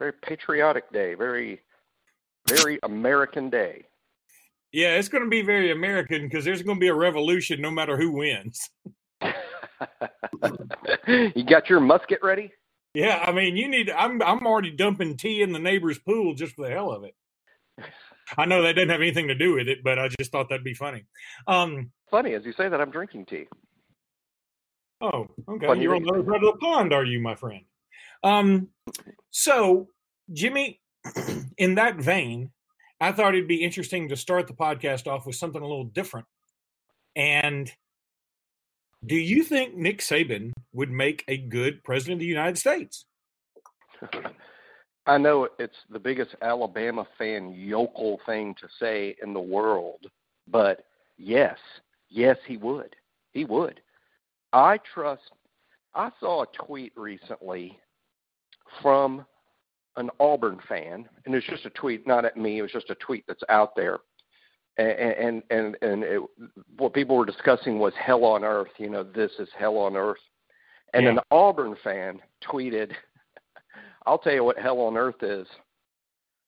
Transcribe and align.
very 0.00 0.12
patriotic 0.14 0.92
day, 0.92 1.14
very, 1.14 1.60
very 2.48 2.80
American 2.82 3.50
day. 3.50 3.84
Yeah, 4.72 4.96
it's 4.96 5.08
going 5.08 5.22
to 5.22 5.30
be 5.30 5.42
very 5.42 5.70
American 5.70 6.22
because 6.22 6.44
there's 6.44 6.62
going 6.62 6.78
to 6.78 6.80
be 6.80 6.88
a 6.88 6.94
revolution 6.94 7.60
no 7.60 7.70
matter 7.70 7.96
who 7.96 8.12
wins. 8.12 8.70
you 9.22 9.32
got 11.44 11.68
your 11.68 11.80
musket 11.80 12.20
ready? 12.22 12.50
Yeah, 12.94 13.22
I 13.24 13.32
mean, 13.32 13.56
you 13.56 13.68
need. 13.68 13.90
I'm 13.90 14.20
I'm 14.22 14.46
already 14.46 14.72
dumping 14.72 15.16
tea 15.16 15.42
in 15.42 15.52
the 15.52 15.60
neighbor's 15.60 15.98
pool 15.98 16.34
just 16.34 16.56
for 16.56 16.66
the 16.66 16.72
hell 16.72 16.90
of 16.90 17.04
it. 17.04 17.14
I 18.36 18.46
know 18.46 18.62
that 18.62 18.74
doesn't 18.74 18.88
have 18.88 19.00
anything 19.00 19.28
to 19.28 19.34
do 19.34 19.54
with 19.54 19.68
it, 19.68 19.78
but 19.84 19.98
I 19.98 20.08
just 20.18 20.32
thought 20.32 20.48
that'd 20.48 20.64
be 20.64 20.74
funny. 20.74 21.04
Um, 21.46 21.90
funny 22.10 22.34
as 22.34 22.44
you 22.44 22.52
say 22.52 22.68
that, 22.68 22.80
I'm 22.80 22.90
drinking 22.90 23.26
tea. 23.26 23.46
Oh, 25.00 25.28
okay. 25.48 25.66
Funny 25.66 25.82
You're 25.82 25.96
on 25.96 26.02
the 26.02 26.12
other 26.12 26.24
side 26.24 26.42
of 26.42 26.52
the 26.52 26.58
pond, 26.60 26.92
are 26.92 27.04
you, 27.04 27.20
my 27.20 27.34
friend? 27.34 27.62
Um, 28.22 28.68
so, 29.30 29.88
Jimmy, 30.32 30.80
in 31.58 31.76
that 31.76 31.96
vein, 31.96 32.50
I 33.00 33.12
thought 33.12 33.34
it'd 33.34 33.48
be 33.48 33.64
interesting 33.64 34.08
to 34.08 34.16
start 34.16 34.46
the 34.46 34.52
podcast 34.52 35.06
off 35.06 35.26
with 35.26 35.36
something 35.36 35.60
a 35.60 35.66
little 35.66 35.84
different. 35.84 36.26
And 37.16 37.70
do 39.04 39.16
you 39.16 39.42
think 39.42 39.74
Nick 39.74 40.00
Saban 40.00 40.52
would 40.72 40.90
make 40.90 41.24
a 41.26 41.38
good 41.38 41.82
president 41.82 42.16
of 42.16 42.20
the 42.20 42.26
United 42.26 42.58
States? 42.58 43.06
I 45.06 45.16
know 45.16 45.48
it's 45.58 45.76
the 45.88 45.98
biggest 45.98 46.34
Alabama 46.42 47.06
fan 47.16 47.52
yokel 47.52 48.20
thing 48.26 48.54
to 48.60 48.68
say 48.78 49.16
in 49.22 49.32
the 49.32 49.40
world, 49.40 50.06
but 50.46 50.84
yes, 51.16 51.56
yes, 52.10 52.36
he 52.46 52.58
would. 52.58 52.94
He 53.32 53.44
would. 53.44 53.80
I 54.52 54.78
trust. 54.94 55.22
I 55.94 56.10
saw 56.20 56.42
a 56.42 56.64
tweet 56.66 56.92
recently 56.96 57.78
from 58.82 59.24
an 60.00 60.10
Auburn 60.18 60.58
fan, 60.68 61.08
and 61.24 61.34
it's 61.34 61.46
just 61.46 61.66
a 61.66 61.70
tweet, 61.70 62.06
not 62.06 62.24
at 62.24 62.36
me. 62.36 62.58
It 62.58 62.62
was 62.62 62.72
just 62.72 62.90
a 62.90 62.96
tweet 62.96 63.24
that's 63.28 63.42
out 63.48 63.76
there, 63.76 63.98
and 64.76 64.88
and 64.90 65.42
and, 65.50 65.76
and 65.82 66.02
it, 66.02 66.20
what 66.76 66.94
people 66.94 67.16
were 67.16 67.26
discussing 67.26 67.78
was 67.78 67.92
hell 67.94 68.24
on 68.24 68.42
earth. 68.42 68.70
You 68.78 68.90
know, 68.90 69.04
this 69.04 69.30
is 69.38 69.48
hell 69.56 69.76
on 69.78 69.96
earth. 69.96 70.18
And 70.92 71.04
yeah. 71.04 71.12
an 71.12 71.18
Auburn 71.30 71.76
fan 71.84 72.18
tweeted, 72.42 72.92
"I'll 74.06 74.18
tell 74.18 74.32
you 74.32 74.42
what 74.42 74.58
hell 74.58 74.80
on 74.80 74.96
earth 74.96 75.22
is. 75.22 75.46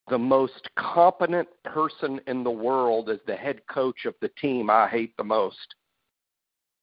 The 0.08 0.18
most 0.18 0.68
competent 0.76 1.48
person 1.64 2.20
in 2.26 2.42
the 2.42 2.50
world 2.50 3.08
is 3.08 3.20
the 3.26 3.36
head 3.36 3.60
coach 3.72 4.04
of 4.04 4.14
the 4.20 4.30
team 4.40 4.70
I 4.70 4.88
hate 4.88 5.16
the 5.16 5.24
most." 5.24 5.74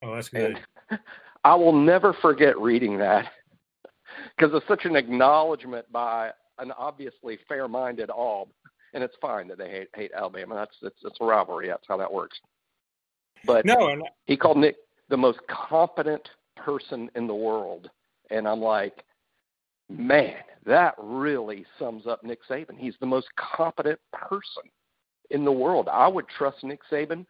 Oh, 0.03 0.15
that's 0.15 0.29
good. 0.29 0.57
And 0.89 0.99
I 1.43 1.55
will 1.55 1.73
never 1.73 2.13
forget 2.21 2.57
reading 2.59 2.97
that 2.99 3.25
because 4.37 4.53
it's 4.55 4.67
such 4.67 4.85
an 4.85 4.95
acknowledgement 4.95 5.91
by 5.91 6.31
an 6.59 6.71
obviously 6.77 7.37
fair-minded 7.47 8.09
Aub, 8.09 8.47
and 8.93 9.03
it's 9.03 9.15
fine 9.21 9.47
that 9.47 9.57
they 9.57 9.69
hate, 9.69 9.89
hate 9.95 10.11
Alabama. 10.15 10.55
That's 10.55 10.75
it's, 10.81 10.99
it's 11.03 11.17
a 11.21 11.25
rivalry. 11.25 11.67
That's 11.67 11.85
how 11.87 11.97
that 11.97 12.11
works. 12.11 12.37
But 13.45 13.65
no, 13.65 13.87
and, 13.87 14.03
he 14.25 14.35
called 14.35 14.57
Nick 14.57 14.75
the 15.09 15.17
most 15.17 15.39
competent 15.47 16.27
person 16.55 17.09
in 17.15 17.27
the 17.27 17.35
world, 17.35 17.89
and 18.29 18.47
I'm 18.47 18.61
like, 18.61 19.03
man, 19.89 20.35
that 20.65 20.95
really 20.97 21.65
sums 21.77 22.05
up 22.05 22.23
Nick 22.23 22.39
Saban. 22.49 22.77
He's 22.77 22.95
the 22.99 23.05
most 23.05 23.27
competent 23.37 23.99
person 24.13 24.63
in 25.31 25.45
the 25.45 25.51
world. 25.51 25.87
I 25.91 26.07
would 26.07 26.27
trust 26.27 26.63
Nick 26.63 26.81
Saban 26.91 27.25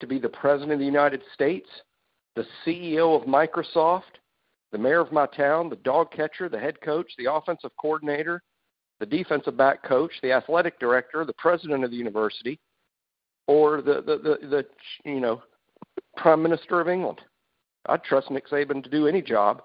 to 0.00 0.06
be 0.06 0.18
the 0.18 0.28
president 0.28 0.72
of 0.72 0.78
the 0.78 0.84
United 0.84 1.22
States, 1.34 1.68
the 2.34 2.44
CEO 2.64 3.20
of 3.20 3.26
Microsoft, 3.26 4.20
the 4.72 4.78
mayor 4.78 5.00
of 5.00 5.12
my 5.12 5.26
town, 5.26 5.70
the 5.70 5.76
dog 5.76 6.12
catcher, 6.12 6.48
the 6.48 6.58
head 6.58 6.80
coach, 6.80 7.10
the 7.18 7.32
offensive 7.32 7.70
coordinator, 7.80 8.42
the 8.98 9.06
defensive 9.06 9.56
back 9.56 9.82
coach, 9.82 10.12
the 10.22 10.32
athletic 10.32 10.78
director, 10.78 11.24
the 11.24 11.34
president 11.34 11.84
of 11.84 11.90
the 11.90 11.96
university, 11.96 12.58
or 13.46 13.82
the 13.82 14.02
the 14.02 14.16
the, 14.18 14.48
the 14.48 14.66
you 15.04 15.20
know 15.20 15.42
prime 16.16 16.42
minister 16.42 16.80
of 16.80 16.88
England. 16.88 17.20
I'd 17.86 18.02
trust 18.04 18.30
Nick 18.30 18.48
Saban 18.48 18.82
to 18.82 18.90
do 18.90 19.06
any 19.06 19.22
job 19.22 19.62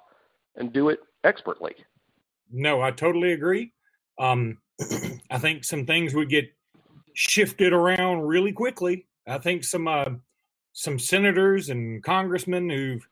and 0.55 0.71
do 0.71 0.89
it 0.89 0.99
expertly. 1.23 1.73
No, 2.51 2.81
I 2.81 2.91
totally 2.91 3.31
agree. 3.31 3.73
Um, 4.19 4.57
I 5.31 5.39
think 5.39 5.63
some 5.63 5.85
things 5.85 6.13
would 6.13 6.29
get 6.29 6.45
shifted 7.13 7.73
around 7.73 8.21
really 8.21 8.51
quickly. 8.51 9.07
I 9.27 9.37
think 9.37 9.63
some 9.63 9.87
uh, 9.87 10.05
some 10.73 10.99
senators 10.99 11.69
and 11.69 12.03
congressmen 12.03 12.69
who've 12.69 13.07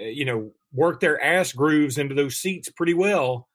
uh, 0.00 0.04
you 0.04 0.24
know 0.24 0.52
worked 0.72 1.00
their 1.00 1.22
ass 1.22 1.52
grooves 1.52 1.98
into 1.98 2.14
those 2.14 2.36
seats 2.36 2.68
pretty 2.70 2.94
well 2.94 3.48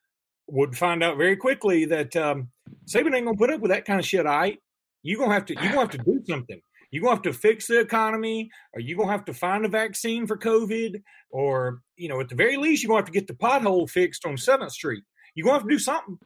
would 0.51 0.77
find 0.77 1.01
out 1.01 1.17
very 1.17 1.37
quickly 1.37 1.85
that 1.85 2.15
um, 2.15 2.49
Saban 2.85 3.15
ain't 3.15 3.25
gonna 3.25 3.37
put 3.37 3.51
up 3.51 3.61
with 3.61 3.71
that 3.71 3.85
kind 3.85 3.99
of 3.99 4.05
shit. 4.05 4.25
I, 4.25 4.57
you 5.01 5.17
gonna 5.17 5.33
have 5.33 5.45
to 5.45 5.53
you 5.53 5.69
gonna 5.69 5.79
have 5.79 5.89
to 5.91 5.97
do 5.97 6.21
something. 6.27 6.61
You 6.91 7.01
gonna 7.01 7.15
have 7.15 7.23
to 7.23 7.33
fix 7.33 7.67
the 7.67 7.79
economy, 7.79 8.49
or 8.73 8.81
you 8.81 8.97
gonna 8.97 9.11
have 9.11 9.25
to 9.25 9.33
find 9.33 9.65
a 9.65 9.69
vaccine 9.69 10.27
for 10.27 10.37
COVID, 10.37 11.01
or 11.29 11.79
you 11.95 12.09
know, 12.09 12.19
at 12.19 12.27
the 12.27 12.35
very 12.35 12.57
least, 12.57 12.83
you're 12.83 12.89
gonna 12.89 12.99
have 12.99 13.05
to 13.05 13.11
get 13.11 13.27
the 13.27 13.33
pothole 13.33 13.89
fixed 13.89 14.25
on 14.25 14.37
Seventh 14.37 14.73
Street. 14.73 15.03
You're 15.33 15.45
gonna 15.45 15.59
have 15.59 15.67
to 15.67 15.73
do 15.73 15.79
something. 15.79 16.19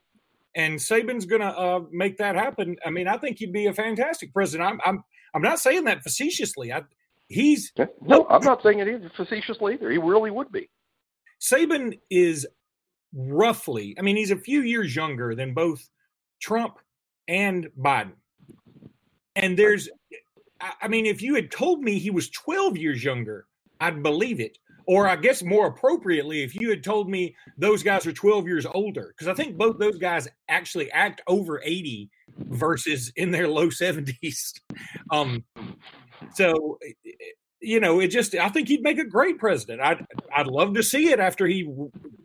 And 0.55 0.79
Saban's 0.79 1.25
gonna 1.25 1.49
uh, 1.49 1.81
make 1.91 2.17
that 2.17 2.35
happen. 2.35 2.77
I 2.85 2.89
mean, 2.89 3.07
I 3.07 3.17
think 3.17 3.37
he'd 3.37 3.53
be 3.53 3.67
a 3.67 3.73
fantastic 3.73 4.33
president. 4.33 4.69
I'm 4.69 4.79
I'm 4.85 5.03
I'm 5.35 5.41
not 5.43 5.59
saying 5.59 5.83
that 5.83 6.01
facetiously. 6.01 6.73
I 6.73 6.81
he's 7.27 7.71
no, 8.01 8.25
I'm 8.29 8.43
not 8.43 8.63
saying 8.63 8.79
it 8.79 8.87
either 8.87 9.11
facetiously 9.15 9.75
either. 9.75 9.91
He 9.91 9.99
really 9.99 10.31
would 10.31 10.51
be. 10.51 10.69
Saban 11.41 11.99
is 12.09 12.47
roughly, 13.15 13.95
I 13.97 14.01
mean, 14.01 14.17
he's 14.17 14.31
a 14.31 14.37
few 14.37 14.61
years 14.61 14.95
younger 14.95 15.33
than 15.33 15.53
both 15.53 15.87
Trump 16.41 16.77
and 17.27 17.67
Biden. 17.79 18.13
And 19.35 19.57
there's, 19.57 19.89
I 20.81 20.87
mean, 20.87 21.05
if 21.05 21.21
you 21.21 21.35
had 21.35 21.51
told 21.51 21.81
me 21.81 21.97
he 21.97 22.11
was 22.11 22.29
12 22.29 22.77
years 22.77 23.03
younger, 23.03 23.47
I'd 23.79 24.03
believe 24.03 24.39
it. 24.39 24.57
Or 24.87 25.07
I 25.07 25.15
guess 25.15 25.41
more 25.41 25.67
appropriately, 25.67 26.43
if 26.43 26.53
you 26.53 26.69
had 26.69 26.83
told 26.83 27.09
me 27.09 27.35
those 27.57 27.81
guys 27.81 28.05
are 28.05 28.11
12 28.11 28.45
years 28.45 28.67
older, 28.67 29.13
because 29.15 29.27
I 29.27 29.33
think 29.33 29.57
both 29.57 29.79
those 29.79 29.97
guys 29.97 30.27
actually 30.47 30.91
act 30.91 31.21
over 31.27 31.59
80 31.63 32.09
versus 32.37 33.11
in 33.15 33.31
their 33.31 33.47
low 33.47 33.69
70s. 33.69 34.53
Um, 35.11 35.43
so 36.33 36.79
you 37.65 37.79
know, 37.79 37.99
it 37.99 38.09
just 38.09 38.35
I 38.35 38.49
think 38.49 38.67
he'd 38.67 38.83
make 38.83 38.99
a 38.99 39.05
great 39.05 39.39
president. 39.39 39.81
I'd 39.81 40.05
I'd 40.35 40.47
love 40.47 40.73
to 40.75 40.83
see 40.83 41.09
it 41.09 41.19
after 41.19 41.47
he 41.47 41.67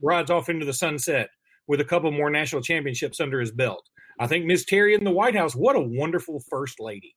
rides 0.03 0.31
off 0.31 0.49
into 0.49 0.67
the 0.67 0.73
sunset 0.73 1.31
with 1.67 1.81
a 1.81 1.85
couple 1.85 2.11
more 2.11 2.31
national 2.31 2.63
championships 2.63 3.21
under 3.21 3.41
his 3.41 3.51
belt. 3.51 3.89
I 4.19 4.27
think 4.27 4.45
Miss 4.45 4.65
Terry 4.65 4.95
in 4.95 5.05
the 5.05 5.11
White 5.11 5.35
House, 5.35 5.55
what 5.55 5.77
a 5.77 5.81
wonderful 5.81 6.43
first 6.51 6.79
lady. 6.79 7.15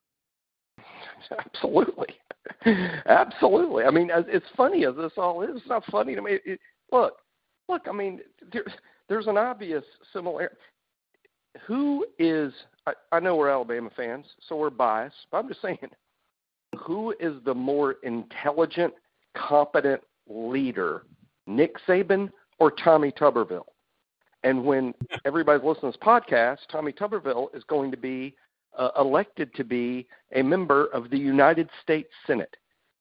Absolutely, 1.31 2.07
absolutely. 3.06 3.84
I 3.84 3.91
mean, 3.91 4.09
as, 4.09 4.25
it's 4.28 4.45
funny 4.55 4.85
as 4.85 4.95
this 4.95 5.11
all 5.17 5.41
is. 5.41 5.57
It's 5.57 5.67
not 5.67 5.85
funny 5.91 6.16
to 6.16 6.22
me. 6.22 6.40
It, 6.45 6.59
look, 6.91 7.13
look. 7.67 7.84
I 7.90 7.91
mean, 7.91 8.22
there, 8.51 8.66
there's 9.09 9.28
an 9.28 9.38
obvious 9.38 9.84
similarity. 10.13 10.55
Who 11.67 12.05
is? 12.19 12.53
I, 12.87 12.93
I 13.11 13.19
know 13.19 13.35
we're 13.35 13.49
Alabama 13.49 13.90
fans, 13.96 14.26
so 14.47 14.55
we're 14.55 14.69
biased. 14.69 15.28
But 15.31 15.40
I'm 15.40 15.47
just 15.47 15.61
saying, 15.61 15.78
who 16.79 17.14
is 17.20 17.34
the 17.46 17.53
more 17.53 17.97
intelligent, 18.03 18.93
competent 19.35 20.02
leader, 20.28 21.03
Nick 21.47 21.75
Saban 21.87 22.29
or 22.59 22.72
Tommy 22.72 23.11
Tuberville? 23.11 23.66
And 24.43 24.64
when 24.64 24.93
everybody's 25.25 25.64
listening 25.64 25.91
to 25.91 25.97
this 25.97 26.05
podcast, 26.05 26.59
Tommy 26.72 26.91
Tuberville 26.91 27.55
is 27.55 27.64
going 27.66 27.91
to 27.91 27.97
be 27.97 28.35
uh, 28.78 28.90
elected 28.99 29.53
to 29.55 29.64
be 29.64 30.08
a 30.35 30.41
member 30.41 30.85
of 30.87 31.09
the 31.09 31.17
United 31.17 31.70
States 31.81 32.09
Senate. 32.25 32.55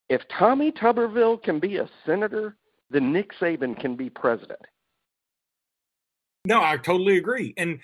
If 0.09 0.23
Tommy 0.39 0.71
Tuberville 0.73 1.43
can 1.43 1.59
be 1.59 1.79
a 1.79 1.89
senator, 2.05 2.57
then 2.91 3.13
Nick 3.13 3.31
Saban 3.41 3.79
can 3.81 3.97
be 3.97 4.11
president. 4.11 4.61
No, 6.45 6.61
I 6.61 6.77
totally 6.77 7.17
agree. 7.17 7.55
And 7.57 7.79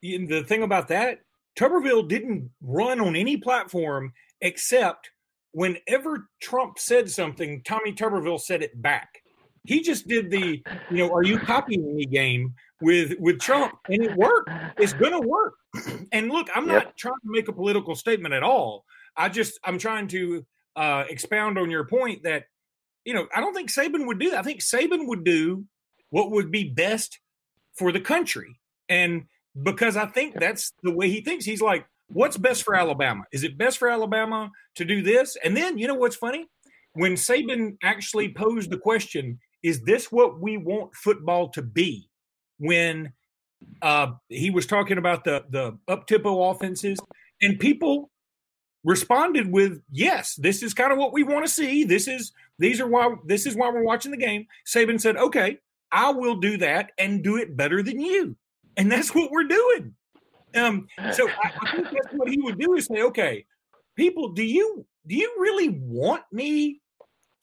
the 0.00 0.44
thing 0.46 0.62
about 0.62 0.88
that, 0.88 1.20
Tuberville 1.58 2.08
didn't 2.08 2.50
run 2.62 3.00
on 3.00 3.16
any 3.16 3.36
platform 3.36 4.12
except 4.40 5.10
whenever 5.54 6.28
Trump 6.42 6.78
said 6.78 7.10
something, 7.10 7.62
Tommy 7.64 7.92
Tuberville 7.92 8.40
said 8.40 8.62
it 8.62 8.80
back. 8.80 9.22
He 9.64 9.80
just 9.80 10.06
did 10.06 10.30
the, 10.30 10.62
you 10.90 10.98
know, 10.98 11.10
are 11.14 11.22
you 11.22 11.38
copying 11.38 11.96
me 11.96 12.04
game 12.04 12.54
with 12.84 13.14
with 13.18 13.40
Trump, 13.40 13.74
and 13.88 14.02
it 14.02 14.14
worked. 14.16 14.50
It's 14.78 14.92
going 14.92 15.20
to 15.20 15.26
work. 15.26 15.54
And 16.12 16.28
look, 16.28 16.46
I'm 16.54 16.68
not 16.68 16.96
trying 16.96 17.14
to 17.14 17.30
make 17.32 17.48
a 17.48 17.52
political 17.52 17.96
statement 17.96 18.32
at 18.32 18.44
all. 18.44 18.84
I 19.16 19.28
just 19.28 19.58
I'm 19.64 19.78
trying 19.78 20.06
to 20.08 20.46
uh, 20.76 21.02
expound 21.08 21.58
on 21.58 21.68
your 21.68 21.84
point 21.84 22.22
that 22.22 22.44
you 23.04 23.12
know 23.12 23.26
I 23.34 23.40
don't 23.40 23.54
think 23.54 23.70
Saban 23.70 24.06
would 24.06 24.20
do 24.20 24.30
that. 24.30 24.38
I 24.38 24.42
think 24.42 24.60
Saban 24.60 25.08
would 25.08 25.24
do 25.24 25.64
what 26.10 26.30
would 26.30 26.52
be 26.52 26.70
best 26.70 27.18
for 27.76 27.90
the 27.90 28.00
country, 28.00 28.60
and 28.88 29.24
because 29.60 29.96
I 29.96 30.06
think 30.06 30.38
that's 30.38 30.72
the 30.84 30.92
way 30.92 31.10
he 31.10 31.20
thinks. 31.22 31.44
He's 31.44 31.62
like, 31.62 31.86
what's 32.14 32.36
best 32.36 32.62
for 32.62 32.74
Alabama? 32.74 33.24
Is 33.32 33.44
it 33.44 33.58
best 33.58 33.78
for 33.78 33.88
Alabama 33.88 34.50
to 34.76 34.84
do 34.84 35.02
this? 35.02 35.36
And 35.44 35.56
then 35.56 35.76
you 35.76 35.86
know 35.86 35.94
what's 35.94 36.16
funny? 36.16 36.46
When 36.94 37.14
Saban 37.14 37.76
actually 37.82 38.32
posed 38.32 38.70
the 38.70 38.78
question, 38.78 39.38
is 39.62 39.82
this 39.82 40.10
what 40.10 40.40
we 40.40 40.56
want 40.56 40.94
football 40.94 41.48
to 41.50 41.62
be? 41.62 42.08
When 42.58 43.12
uh, 43.82 44.12
he 44.28 44.50
was 44.50 44.66
talking 44.66 44.98
about 44.98 45.24
the 45.24 45.44
the 45.50 45.76
up 45.88 46.06
tempo 46.06 46.50
offenses, 46.50 46.98
and 47.42 47.58
people 47.58 48.10
responded 48.84 49.50
with, 49.50 49.80
"Yes, 49.90 50.36
this 50.36 50.62
is 50.62 50.72
kind 50.72 50.92
of 50.92 50.98
what 50.98 51.12
we 51.12 51.24
want 51.24 51.44
to 51.44 51.52
see. 51.52 51.84
This 51.84 52.06
is 52.06 52.32
these 52.58 52.80
are 52.80 52.86
why 52.86 53.14
this 53.26 53.46
is 53.46 53.56
why 53.56 53.70
we're 53.70 53.82
watching 53.82 54.12
the 54.12 54.16
game." 54.16 54.46
Saban 54.66 55.00
said, 55.00 55.16
"Okay, 55.16 55.58
I 55.90 56.10
will 56.10 56.36
do 56.36 56.58
that 56.58 56.92
and 56.98 57.24
do 57.24 57.36
it 57.36 57.56
better 57.56 57.82
than 57.82 57.98
you," 58.00 58.36
and 58.76 58.92
that's 58.92 59.14
what 59.14 59.30
we're 59.32 59.44
doing. 59.44 59.94
Um, 60.54 60.86
so 61.12 61.28
I, 61.44 61.50
I 61.62 61.72
think 61.72 61.88
that's 61.90 62.14
what 62.14 62.28
he 62.28 62.40
would 62.40 62.58
do 62.58 62.74
is 62.74 62.86
say, 62.86 63.02
"Okay, 63.02 63.46
people, 63.96 64.32
do 64.32 64.42
you 64.42 64.86
do 65.06 65.14
you 65.14 65.34
really 65.38 65.68
want 65.68 66.22
me 66.32 66.80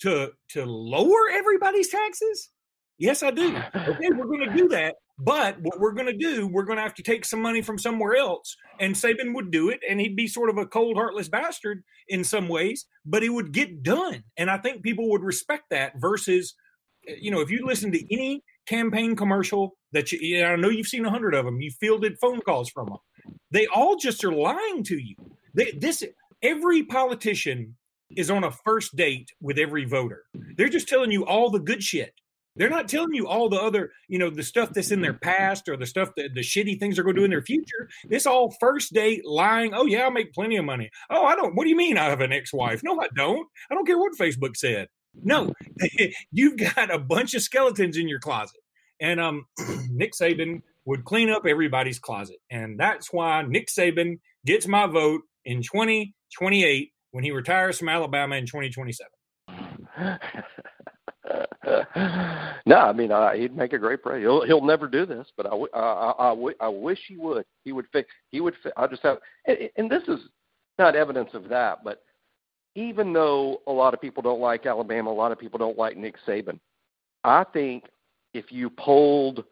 to 0.02 0.32
to 0.50 0.66
lower 0.66 1.30
everybody's 1.32 1.90
taxes?" 1.90 2.50
Yes, 2.98 3.24
I 3.24 3.32
do. 3.32 3.58
Okay, 3.76 4.10
we're 4.12 4.28
going 4.28 4.48
to 4.48 4.56
do 4.56 4.68
that. 4.70 4.96
But 5.24 5.60
what 5.62 5.80
we're 5.80 5.94
going 5.94 6.08
to 6.08 6.18
do, 6.18 6.48
we're 6.48 6.64
going 6.64 6.78
to 6.78 6.84
have 6.84 6.96
to 6.96 7.04
take 7.04 7.26
some 7.26 7.42
money 7.42 7.62
from 7.62 7.78
somewhere 7.78 8.16
else. 8.16 8.56
And 8.80 8.96
Saban 8.96 9.36
would 9.36 9.52
do 9.52 9.70
it, 9.70 9.80
and 9.88 10.00
he'd 10.00 10.16
be 10.16 10.28
sort 10.28 10.50
of 10.50 10.58
a 10.58 10.66
cold, 10.66 10.98
heartless 10.98 11.30
bastard 11.30 11.84
in 12.08 12.24
some 12.24 12.48
ways, 12.48 12.88
but 13.06 13.24
it 13.24 13.30
would 13.30 13.52
get 13.52 13.84
done. 13.84 14.24
And 14.38 14.50
I 14.50 14.58
think 14.58 14.82
people 14.82 15.10
would 15.12 15.22
respect 15.22 15.66
that 15.70 15.94
versus, 16.00 16.56
you 17.08 17.30
know, 17.30 17.42
if 17.42 17.52
you 17.52 17.66
listen 17.66 17.92
to 17.92 18.14
any 18.14 18.44
campaign 18.68 19.16
commercial 19.16 19.76
that 19.92 20.12
you, 20.12 20.44
I 20.44 20.56
know 20.56 20.70
you've 20.70 20.88
seen 20.88 21.06
a 21.06 21.10
hundred 21.10 21.34
of 21.34 21.46
them, 21.46 21.62
you 21.62 21.72
fielded 21.72 22.18
phone 22.20 22.42
calls 22.42 22.70
from 22.70 22.88
them. 22.88 22.98
They 23.52 23.68
all 23.68 23.96
just 23.98 24.24
are 24.24 24.34
lying 24.34 24.84
to 24.86 24.98
you. 24.98 25.16
They, 25.54 25.72
this 25.72 26.04
every 26.42 26.84
politician 26.84 27.76
is 28.16 28.30
on 28.32 28.44
a 28.44 28.52
first 28.52 28.96
date 28.96 29.30
with 29.42 29.58
every 29.58 29.86
voter. 29.86 30.24
They're 30.58 30.70
just 30.70 30.88
telling 30.88 31.12
you 31.12 31.26
all 31.26 31.50
the 31.50 31.60
good 31.60 31.84
shit. 31.84 32.14
They're 32.58 32.70
not 32.70 32.90
telling 32.90 33.14
you 33.14 33.28
all 33.28 33.48
the 33.48 33.62
other, 33.62 33.92
you 34.10 34.20
know, 34.20 34.30
the 34.30 34.44
stuff 34.44 34.74
that's 34.74 34.92
in 34.92 35.02
their 35.02 35.14
past 35.14 35.70
or 35.70 35.78
the 35.78 35.86
stuff 35.86 36.10
that 36.18 36.32
the 36.36 36.42
shitty 36.42 36.80
things 36.80 36.96
they're 36.96 37.04
going 37.06 37.16
to 37.16 37.22
do 37.22 37.26
in 37.26 37.32
their 37.32 37.42
future. 37.42 37.90
This 38.10 38.26
all 38.26 38.54
first 38.60 38.94
date 38.94 39.26
lying. 39.26 39.74
Oh 39.74 39.86
yeah, 39.86 40.06
I 40.06 40.10
make 40.10 40.34
plenty 40.34 40.58
of 40.58 40.66
money. 40.66 40.90
Oh, 41.10 41.24
I 41.24 41.36
don't. 41.36 41.56
What 41.56 41.64
do 41.64 41.70
you 41.70 41.78
mean 41.78 41.98
I 41.98 42.10
have 42.10 42.20
an 42.20 42.34
ex-wife? 42.34 42.82
No, 42.84 43.00
I 43.00 43.08
don't. 43.16 43.48
I 43.70 43.76
don't 43.76 43.86
care 43.86 43.98
what 43.98 44.18
Facebook 44.20 44.58
said. 44.58 44.90
No, 45.14 45.54
you've 46.32 46.58
got 46.58 46.94
a 46.94 47.00
bunch 47.00 47.34
of 47.34 47.42
skeletons 47.42 47.98
in 47.98 48.08
your 48.08 48.20
closet. 48.20 48.62
And 49.00 49.20
um, 49.20 49.46
Nick 49.90 50.14
Saban 50.14 50.62
would 50.86 51.06
clean 51.06 51.30
up 51.30 51.46
everybody's 51.46 52.00
closet, 52.00 52.38
and 52.50 52.80
that's 52.80 53.12
why 53.12 53.44
Nick 53.44 53.68
Saban 53.68 54.20
gets 54.46 54.68
my 54.68 54.88
vote 54.88 55.22
in 55.46 55.62
2028 55.62 56.92
when 57.12 57.24
he 57.24 57.32
retires 57.32 57.78
from 57.78 57.90
Alabama 57.90 58.36
in 58.36 58.46
2027. 58.46 59.10
no, 62.66 62.76
I 62.76 62.94
mean 62.94 63.12
uh, 63.12 63.32
he'd 63.34 63.56
make 63.56 63.74
a 63.74 63.78
great 63.78 64.02
president. 64.02 64.24
He'll 64.24 64.46
he'll 64.46 64.66
never 64.66 64.88
do 64.88 65.06
this, 65.06 65.28
but 65.38 65.46
I, 65.46 66.70
wish 66.70 67.00
he 67.08 67.18
would. 67.18 67.46
He 67.64 67.72
would 67.72 67.86
fix. 67.92 68.10
He 68.30 68.42
would. 68.42 68.56
I 68.78 68.88
just 68.88 69.04
have, 69.04 69.18
and, 69.46 69.58
and 69.78 69.92
this 69.92 70.04
is 70.08 70.20
not 70.80 70.96
evidence 70.96 71.30
of 71.34 71.50
that, 71.50 71.84
but 71.84 72.02
even 72.76 73.14
though 73.14 73.62
a 73.68 73.72
lot 73.72 73.94
of 73.94 74.02
people 74.02 74.24
don't 74.24 74.40
like 74.40 74.66
Alabama, 74.66 75.10
a 75.10 75.14
lot 75.14 75.32
of 75.32 75.40
people 75.40 75.60
don't 75.60 75.78
like 75.78 75.98
Nick 75.98 76.16
Saban. 76.28 76.60
I 77.24 77.44
think 77.54 77.86
if 78.34 78.52
you 78.52 78.70
polled 78.70 79.44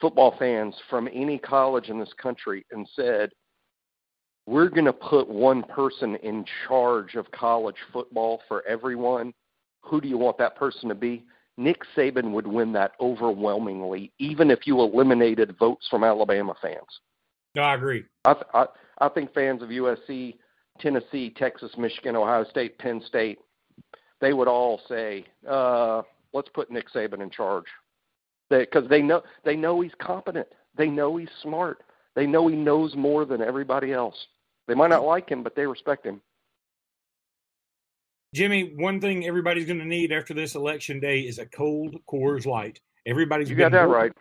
football 0.00 0.34
fans 0.38 0.74
from 0.90 1.08
any 1.12 1.38
college 1.38 1.88
in 1.88 1.98
this 1.98 2.12
country 2.20 2.66
and 2.70 2.88
said, 2.94 3.30
"We're 4.46 4.68
going 4.68 4.84
to 4.84 4.92
put 4.92 5.28
one 5.28 5.62
person 5.62 6.16
in 6.16 6.44
charge 6.66 7.14
of 7.14 7.30
college 7.30 7.78
football 7.92 8.42
for 8.48 8.66
everyone," 8.66 9.32
who 9.82 10.00
do 10.00 10.08
you 10.08 10.18
want 10.18 10.38
that 10.38 10.56
person 10.56 10.88
to 10.88 10.94
be? 10.94 11.24
Nick 11.56 11.82
Saban 11.96 12.32
would 12.32 12.46
win 12.46 12.72
that 12.72 12.92
overwhelmingly, 13.00 14.12
even 14.18 14.50
if 14.50 14.66
you 14.66 14.80
eliminated 14.80 15.56
votes 15.58 15.86
from 15.90 16.02
Alabama 16.02 16.54
fans. 16.62 17.00
No, 17.54 17.62
I 17.62 17.74
agree. 17.74 18.04
I, 18.24 18.34
th- 18.34 18.46
I, 18.54 18.66
I 18.98 19.08
think 19.10 19.34
fans 19.34 19.62
of 19.62 19.68
USC, 19.68 20.36
Tennessee, 20.80 21.30
Texas, 21.30 21.70
Michigan, 21.78 22.16
Ohio 22.16 22.44
State, 22.44 22.78
Penn 22.78 23.02
State, 23.06 23.38
they 24.20 24.32
would 24.32 24.48
all 24.48 24.80
say, 24.88 25.24
uh, 25.48 26.02
"Let's 26.32 26.48
put 26.48 26.70
Nick 26.70 26.90
Saban 26.92 27.20
in 27.20 27.30
charge," 27.30 27.66
because 28.50 28.88
they, 28.88 29.00
they 29.00 29.02
know 29.02 29.22
they 29.44 29.56
know 29.56 29.80
he's 29.80 29.94
competent. 30.00 30.48
They 30.76 30.88
know 30.88 31.16
he's 31.16 31.28
smart. 31.42 31.82
They 32.14 32.26
know 32.26 32.46
he 32.48 32.56
knows 32.56 32.94
more 32.94 33.24
than 33.24 33.40
everybody 33.40 33.92
else. 33.92 34.16
They 34.68 34.74
might 34.74 34.90
not 34.90 35.04
like 35.04 35.28
him, 35.28 35.42
but 35.42 35.54
they 35.54 35.66
respect 35.66 36.06
him. 36.06 36.20
Jimmy, 38.34 38.72
one 38.76 39.00
thing 39.00 39.26
everybody's 39.26 39.66
going 39.66 39.78
to 39.78 39.84
need 39.84 40.12
after 40.12 40.32
this 40.32 40.54
election 40.54 41.00
day 41.00 41.20
is 41.20 41.38
a 41.38 41.46
cold 41.46 41.96
Coors 42.10 42.46
Light. 42.46 42.80
Everybody's 43.06 43.50
You 43.50 43.56
got 43.56 43.72
that 43.72 43.88
right. 43.88 44.12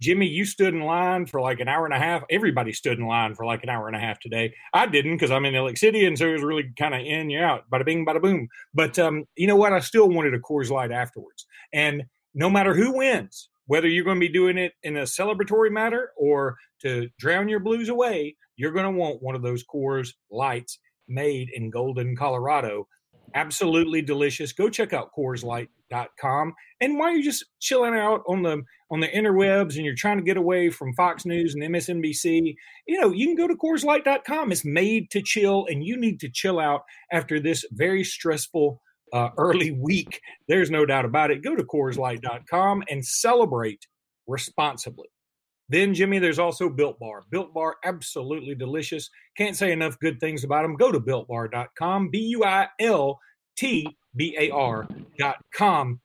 Jimmy, 0.00 0.26
you 0.26 0.44
stood 0.44 0.74
in 0.74 0.80
line 0.80 1.26
for 1.26 1.40
like 1.40 1.60
an 1.60 1.68
hour 1.68 1.84
and 1.84 1.94
a 1.94 1.98
half. 1.98 2.24
Everybody 2.28 2.72
stood 2.72 2.98
in 2.98 3.06
line 3.06 3.36
for 3.36 3.46
like 3.46 3.62
an 3.62 3.68
hour 3.68 3.86
and 3.86 3.94
a 3.94 4.00
half 4.00 4.18
today. 4.18 4.52
I 4.74 4.86
didn't 4.86 5.12
because 5.12 5.30
I'm 5.30 5.44
in 5.44 5.54
Lake 5.64 5.78
City, 5.78 6.04
and 6.06 6.18
so 6.18 6.26
it 6.26 6.32
was 6.32 6.42
really 6.42 6.72
kind 6.76 6.92
of 6.92 7.02
in 7.02 7.30
you 7.30 7.38
out, 7.38 7.70
bada 7.70 7.84
bing, 7.84 8.04
bada 8.04 8.20
boom. 8.20 8.48
But 8.74 8.98
um, 8.98 9.26
you 9.36 9.46
know 9.46 9.54
what? 9.54 9.72
I 9.72 9.78
still 9.78 10.08
wanted 10.08 10.34
a 10.34 10.40
Coors 10.40 10.70
Light 10.70 10.90
afterwards. 10.90 11.46
And 11.72 12.02
no 12.34 12.50
matter 12.50 12.74
who 12.74 12.96
wins, 12.96 13.48
whether 13.66 13.86
you're 13.86 14.04
going 14.04 14.16
to 14.16 14.26
be 14.26 14.32
doing 14.32 14.58
it 14.58 14.72
in 14.82 14.96
a 14.96 15.02
celebratory 15.02 15.70
matter 15.70 16.10
or 16.16 16.56
to 16.80 17.08
drown 17.18 17.48
your 17.48 17.60
blues 17.60 17.88
away, 17.88 18.36
you're 18.56 18.72
going 18.72 18.92
to 18.92 18.98
want 18.98 19.22
one 19.22 19.36
of 19.36 19.42
those 19.42 19.64
Coors 19.64 20.14
Lights 20.32 20.80
made 21.06 21.48
in 21.54 21.70
Golden, 21.70 22.16
Colorado. 22.16 22.88
Absolutely 23.34 24.02
delicious. 24.02 24.52
Go 24.52 24.68
check 24.68 24.92
out 24.92 25.10
CoorsLight.com. 25.16 26.54
And 26.80 26.98
while 26.98 27.12
you're 27.12 27.22
just 27.22 27.44
chilling 27.60 27.94
out 27.94 28.22
on 28.28 28.42
the 28.42 28.62
on 28.90 29.00
the 29.00 29.08
interwebs 29.08 29.76
and 29.76 29.84
you're 29.84 29.94
trying 29.94 30.18
to 30.18 30.22
get 30.22 30.36
away 30.36 30.68
from 30.68 30.92
Fox 30.94 31.24
News 31.24 31.54
and 31.54 31.62
MSNBC, 31.62 32.54
you 32.86 33.00
know, 33.00 33.10
you 33.10 33.26
can 33.26 33.36
go 33.36 33.48
to 33.48 33.54
CoorsLight.com. 33.54 34.52
It's 34.52 34.64
made 34.64 35.10
to 35.10 35.22
chill, 35.22 35.66
and 35.68 35.84
you 35.84 35.96
need 35.96 36.20
to 36.20 36.30
chill 36.30 36.58
out 36.58 36.82
after 37.10 37.40
this 37.40 37.64
very 37.72 38.04
stressful 38.04 38.80
uh, 39.12 39.30
early 39.38 39.70
week. 39.80 40.20
There's 40.48 40.70
no 40.70 40.84
doubt 40.84 41.04
about 41.04 41.30
it. 41.30 41.42
Go 41.42 41.56
to 41.56 41.64
CoorsLight.com 41.64 42.84
and 42.90 43.04
celebrate 43.04 43.86
responsibly. 44.26 45.08
Then, 45.72 45.94
Jimmy, 45.94 46.18
there's 46.18 46.38
also 46.38 46.68
Built 46.68 46.98
Bar. 46.98 47.22
Built 47.30 47.54
Bar, 47.54 47.76
absolutely 47.82 48.54
delicious. 48.54 49.08
Can't 49.38 49.56
say 49.56 49.72
enough 49.72 49.98
good 50.00 50.20
things 50.20 50.44
about 50.44 50.64
them. 50.64 50.76
Go 50.76 50.92
to 50.92 51.00
builtbar.com, 51.00 52.10
B 52.10 52.18
U 52.18 52.44
I 52.44 52.68
L 52.78 53.18
T 53.56 53.86
B 54.14 54.36
A 54.38 54.50
R.com. 54.50 55.98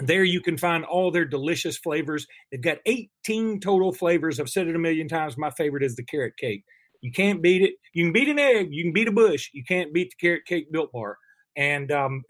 There 0.00 0.24
you 0.24 0.42
can 0.42 0.58
find 0.58 0.84
all 0.84 1.10
their 1.10 1.24
delicious 1.24 1.78
flavors. 1.78 2.26
They've 2.52 2.60
got 2.60 2.78
18 2.84 3.60
total 3.60 3.94
flavors. 3.94 4.38
I've 4.38 4.50
said 4.50 4.68
it 4.68 4.76
a 4.76 4.78
million 4.78 5.08
times. 5.08 5.38
My 5.38 5.50
favorite 5.52 5.82
is 5.82 5.96
the 5.96 6.04
carrot 6.04 6.34
cake. 6.38 6.62
You 7.00 7.10
can't 7.10 7.40
beat 7.40 7.62
it. 7.62 7.76
You 7.94 8.04
can 8.04 8.12
beat 8.12 8.28
an 8.28 8.38
egg. 8.38 8.68
You 8.72 8.84
can 8.84 8.92
beat 8.92 9.08
a 9.08 9.12
bush. 9.12 9.48
You 9.54 9.64
can't 9.66 9.94
beat 9.94 10.10
the 10.10 10.26
carrot 10.26 10.44
cake 10.44 10.70
Built 10.70 10.92
Bar. 10.92 11.16
And 11.56 11.90
um, 11.90 12.24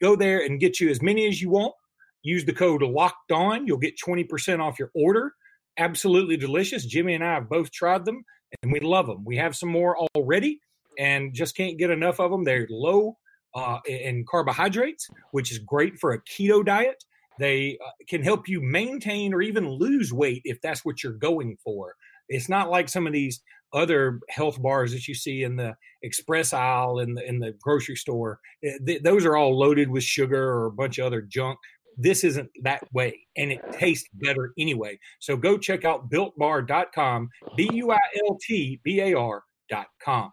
go 0.00 0.14
there 0.14 0.38
and 0.44 0.60
get 0.60 0.78
you 0.78 0.90
as 0.90 1.02
many 1.02 1.26
as 1.26 1.42
you 1.42 1.50
want. 1.50 1.74
Use 2.22 2.44
the 2.44 2.52
code 2.52 2.82
LOCKED 2.82 3.32
ON. 3.32 3.66
You'll 3.66 3.78
get 3.78 3.98
20% 3.98 4.60
off 4.60 4.78
your 4.78 4.92
order 4.94 5.32
absolutely 5.78 6.36
delicious. 6.36 6.84
Jimmy 6.84 7.14
and 7.14 7.24
I 7.24 7.34
have 7.34 7.48
both 7.48 7.70
tried 7.70 8.04
them 8.04 8.24
and 8.62 8.72
we 8.72 8.80
love 8.80 9.06
them. 9.06 9.24
We 9.24 9.36
have 9.36 9.56
some 9.56 9.68
more 9.68 9.96
already 10.16 10.60
and 10.98 11.32
just 11.32 11.56
can't 11.56 11.78
get 11.78 11.90
enough 11.90 12.20
of 12.20 12.30
them. 12.30 12.44
They're 12.44 12.66
low 12.70 13.16
uh, 13.54 13.78
in 13.86 14.24
carbohydrates, 14.28 15.08
which 15.32 15.50
is 15.50 15.58
great 15.58 15.98
for 15.98 16.12
a 16.12 16.22
keto 16.22 16.64
diet. 16.64 17.02
They 17.38 17.78
uh, 17.84 17.90
can 18.08 18.22
help 18.22 18.48
you 18.48 18.60
maintain 18.60 19.32
or 19.32 19.40
even 19.40 19.68
lose 19.68 20.12
weight 20.12 20.42
if 20.44 20.60
that's 20.60 20.84
what 20.84 21.02
you're 21.02 21.12
going 21.12 21.56
for. 21.64 21.94
It's 22.28 22.48
not 22.48 22.70
like 22.70 22.88
some 22.88 23.06
of 23.06 23.12
these 23.12 23.40
other 23.72 24.20
health 24.28 24.60
bars 24.60 24.92
that 24.92 25.06
you 25.06 25.14
see 25.14 25.42
in 25.42 25.56
the 25.56 25.74
express 26.02 26.52
aisle 26.52 26.98
in 26.98 27.14
the 27.14 27.26
in 27.26 27.38
the 27.38 27.52
grocery 27.60 27.96
store. 27.96 28.40
Th- 28.86 29.02
those 29.02 29.24
are 29.24 29.36
all 29.36 29.58
loaded 29.58 29.90
with 29.90 30.04
sugar 30.04 30.42
or 30.42 30.66
a 30.66 30.72
bunch 30.72 30.98
of 30.98 31.06
other 31.06 31.22
junk 31.22 31.58
this 31.96 32.24
isn't 32.24 32.48
that 32.62 32.82
way 32.92 33.18
and 33.36 33.52
it 33.52 33.60
tastes 33.72 34.08
better 34.14 34.52
anyway. 34.58 34.98
So 35.18 35.36
go 35.36 35.58
check 35.58 35.84
out 35.84 36.10
builtbar.com, 36.10 37.28
B 37.56 37.68
U 37.72 37.90
I 37.92 37.98
L 38.28 38.38
T 38.40 38.80
B 38.82 39.00
A 39.00 39.14
R.com. 39.14 40.32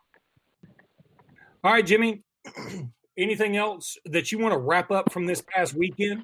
All 1.64 1.74
right, 1.74 1.86
Jimmy, 1.86 2.24
anything 3.18 3.58
else 3.58 3.98
that 4.06 4.32
you 4.32 4.40
want 4.40 4.54
to 4.54 4.60
wrap 4.60 4.92
up 4.92 5.12
from 5.12 5.26
this 5.26 5.42
past 5.42 5.74
weekend? 5.74 6.24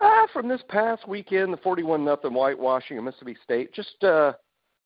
Ah, 0.00 0.26
from 0.32 0.46
this 0.48 0.62
past 0.68 1.08
weekend, 1.08 1.52
the 1.52 1.58
41 1.58 2.04
nothing 2.04 2.32
whitewashing 2.32 2.98
of 2.98 3.04
Mississippi 3.04 3.36
State. 3.42 3.72
Just, 3.74 4.02
uh, 4.04 4.32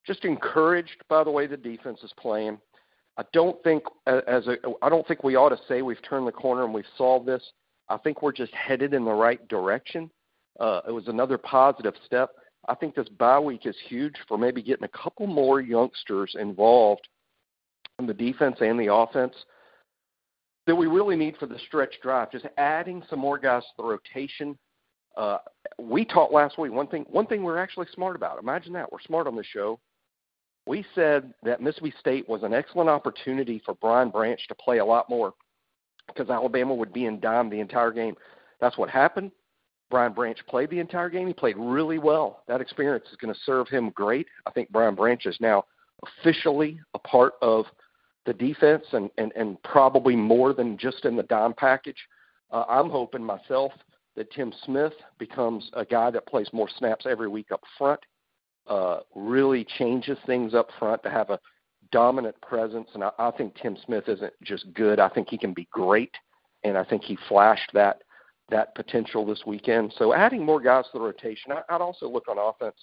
just 0.06 0.24
encouraged 0.24 1.02
by 1.08 1.24
the 1.24 1.30
way 1.30 1.46
the 1.46 1.56
defense 1.56 2.00
is 2.02 2.12
playing. 2.18 2.58
I 3.16 3.24
don't 3.32 3.62
think 3.62 3.82
as 4.06 4.46
a 4.46 4.56
I 4.80 4.88
don't 4.88 5.06
think 5.06 5.22
we 5.22 5.36
ought 5.36 5.50
to 5.50 5.60
say 5.68 5.82
we've 5.82 6.00
turned 6.08 6.26
the 6.26 6.32
corner 6.32 6.64
and 6.64 6.72
we've 6.72 6.84
solved 6.96 7.26
this. 7.26 7.42
I 7.90 7.98
think 7.98 8.22
we're 8.22 8.32
just 8.32 8.54
headed 8.54 8.94
in 8.94 9.04
the 9.04 9.12
right 9.12 9.46
direction. 9.48 10.10
Uh, 10.58 10.80
it 10.86 10.92
was 10.92 11.08
another 11.08 11.36
positive 11.36 11.94
step. 12.06 12.30
I 12.68 12.74
think 12.74 12.94
this 12.94 13.08
bye 13.08 13.40
week 13.40 13.66
is 13.66 13.76
huge 13.88 14.14
for 14.28 14.38
maybe 14.38 14.62
getting 14.62 14.84
a 14.84 14.88
couple 15.02 15.26
more 15.26 15.60
youngsters 15.60 16.36
involved 16.38 17.08
in 17.98 18.06
the 18.06 18.14
defense 18.14 18.56
and 18.60 18.78
the 18.78 18.92
offense 18.92 19.34
that 20.66 20.76
we 20.76 20.86
really 20.86 21.16
need 21.16 21.36
for 21.38 21.46
the 21.46 21.58
stretch 21.66 21.94
drive. 22.02 22.30
Just 22.30 22.46
adding 22.56 23.02
some 23.10 23.18
more 23.18 23.38
guys 23.38 23.62
to 23.62 23.68
the 23.78 23.84
rotation. 23.84 24.56
Uh, 25.16 25.38
we 25.78 26.04
talked 26.04 26.32
last 26.32 26.58
week. 26.58 26.72
One 26.72 26.86
thing, 26.86 27.04
one 27.10 27.26
thing 27.26 27.42
we're 27.42 27.58
actually 27.58 27.86
smart 27.92 28.14
about. 28.14 28.38
Imagine 28.38 28.72
that 28.74 28.90
we're 28.92 29.00
smart 29.00 29.26
on 29.26 29.34
the 29.34 29.44
show. 29.44 29.80
We 30.66 30.84
said 30.94 31.32
that 31.42 31.60
Mississippi 31.60 31.92
State 31.98 32.28
was 32.28 32.42
an 32.42 32.54
excellent 32.54 32.90
opportunity 32.90 33.60
for 33.64 33.74
Brian 33.74 34.10
Branch 34.10 34.40
to 34.46 34.54
play 34.54 34.78
a 34.78 34.84
lot 34.84 35.08
more 35.08 35.32
because 36.14 36.30
Alabama 36.30 36.74
would 36.74 36.92
be 36.92 37.06
in 37.06 37.20
dime 37.20 37.50
the 37.50 37.60
entire 37.60 37.92
game. 37.92 38.14
That's 38.60 38.78
what 38.78 38.90
happened. 38.90 39.32
Brian 39.90 40.12
Branch 40.12 40.38
played 40.48 40.70
the 40.70 40.78
entire 40.78 41.10
game. 41.10 41.26
He 41.26 41.32
played 41.32 41.56
really 41.58 41.98
well. 41.98 42.44
That 42.46 42.60
experience 42.60 43.06
is 43.10 43.16
going 43.16 43.34
to 43.34 43.40
serve 43.44 43.68
him 43.68 43.90
great. 43.90 44.26
I 44.46 44.50
think 44.52 44.70
Brian 44.70 44.94
Branch 44.94 45.26
is 45.26 45.36
now 45.40 45.64
officially 46.20 46.80
a 46.94 46.98
part 46.98 47.34
of 47.42 47.66
the 48.26 48.32
defense 48.32 48.84
and, 48.92 49.10
and, 49.18 49.32
and 49.34 49.60
probably 49.62 50.14
more 50.14 50.52
than 50.52 50.78
just 50.78 51.04
in 51.04 51.16
the 51.16 51.24
dime 51.24 51.54
package. 51.54 51.96
Uh, 52.50 52.64
I'm 52.68 52.88
hoping 52.90 53.24
myself 53.24 53.72
that 54.16 54.30
Tim 54.32 54.52
Smith 54.64 54.92
becomes 55.18 55.70
a 55.72 55.84
guy 55.84 56.10
that 56.10 56.26
plays 56.26 56.48
more 56.52 56.68
snaps 56.78 57.06
every 57.08 57.28
week 57.28 57.50
up 57.52 57.62
front, 57.78 58.00
uh, 58.66 59.00
really 59.14 59.66
changes 59.78 60.18
things 60.26 60.54
up 60.54 60.68
front 60.78 61.02
to 61.02 61.10
have 61.10 61.30
a 61.30 61.40
dominant 61.92 62.40
presence. 62.40 62.88
And 62.94 63.04
I, 63.04 63.10
I 63.18 63.30
think 63.30 63.54
Tim 63.60 63.76
Smith 63.84 64.04
isn't 64.08 64.32
just 64.42 64.72
good. 64.74 65.00
I 65.00 65.08
think 65.08 65.28
he 65.28 65.38
can 65.38 65.52
be 65.52 65.68
great, 65.72 66.14
and 66.64 66.76
I 66.76 66.84
think 66.84 67.02
he 67.02 67.18
flashed 67.28 67.70
that 67.74 68.02
that 68.50 68.74
potential 68.74 69.24
this 69.24 69.42
weekend. 69.46 69.94
So 69.96 70.12
adding 70.12 70.44
more 70.44 70.60
guys 70.60 70.84
to 70.86 70.98
the 70.98 71.04
rotation, 71.04 71.52
I, 71.52 71.62
I'd 71.72 71.80
also 71.80 72.08
look 72.08 72.26
on 72.28 72.36
offense. 72.36 72.74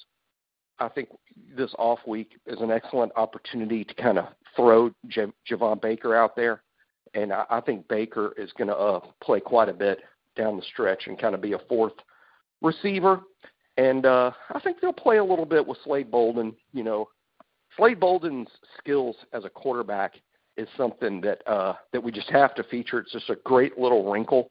I 0.79 0.87
think 0.87 1.09
this 1.57 1.73
off 1.77 1.99
week 2.07 2.39
is 2.45 2.61
an 2.61 2.71
excellent 2.71 3.11
opportunity 3.17 3.83
to 3.83 3.93
kind 3.95 4.17
of 4.17 4.27
throw 4.55 4.91
J- 5.07 5.33
Javon 5.49 5.81
Baker 5.81 6.15
out 6.15 6.35
there, 6.35 6.61
and 7.13 7.33
I, 7.33 7.45
I 7.49 7.61
think 7.61 7.87
Baker 7.87 8.33
is 8.37 8.51
going 8.57 8.69
to 8.69 8.77
uh, 8.77 8.99
play 9.21 9.39
quite 9.39 9.69
a 9.69 9.73
bit 9.73 9.99
down 10.35 10.55
the 10.55 10.63
stretch 10.63 11.07
and 11.07 11.19
kind 11.19 11.35
of 11.35 11.41
be 11.41 11.53
a 11.53 11.59
fourth 11.67 11.93
receiver. 12.61 13.21
And 13.77 14.05
uh, 14.05 14.31
I 14.53 14.59
think 14.59 14.77
they'll 14.79 14.93
play 14.93 15.17
a 15.17 15.23
little 15.23 15.45
bit 15.45 15.65
with 15.65 15.77
Slade 15.83 16.09
Bolden. 16.09 16.55
You 16.73 16.83
know, 16.83 17.09
Slade 17.77 17.99
Bolden's 17.99 18.49
skills 18.77 19.15
as 19.33 19.45
a 19.45 19.49
quarterback 19.49 20.15
is 20.57 20.67
something 20.75 21.21
that 21.21 21.47
uh, 21.47 21.73
that 21.93 22.03
we 22.03 22.11
just 22.11 22.29
have 22.29 22.55
to 22.55 22.63
feature. 22.63 22.99
It's 22.99 23.11
just 23.11 23.29
a 23.29 23.37
great 23.45 23.77
little 23.77 24.11
wrinkle, 24.11 24.49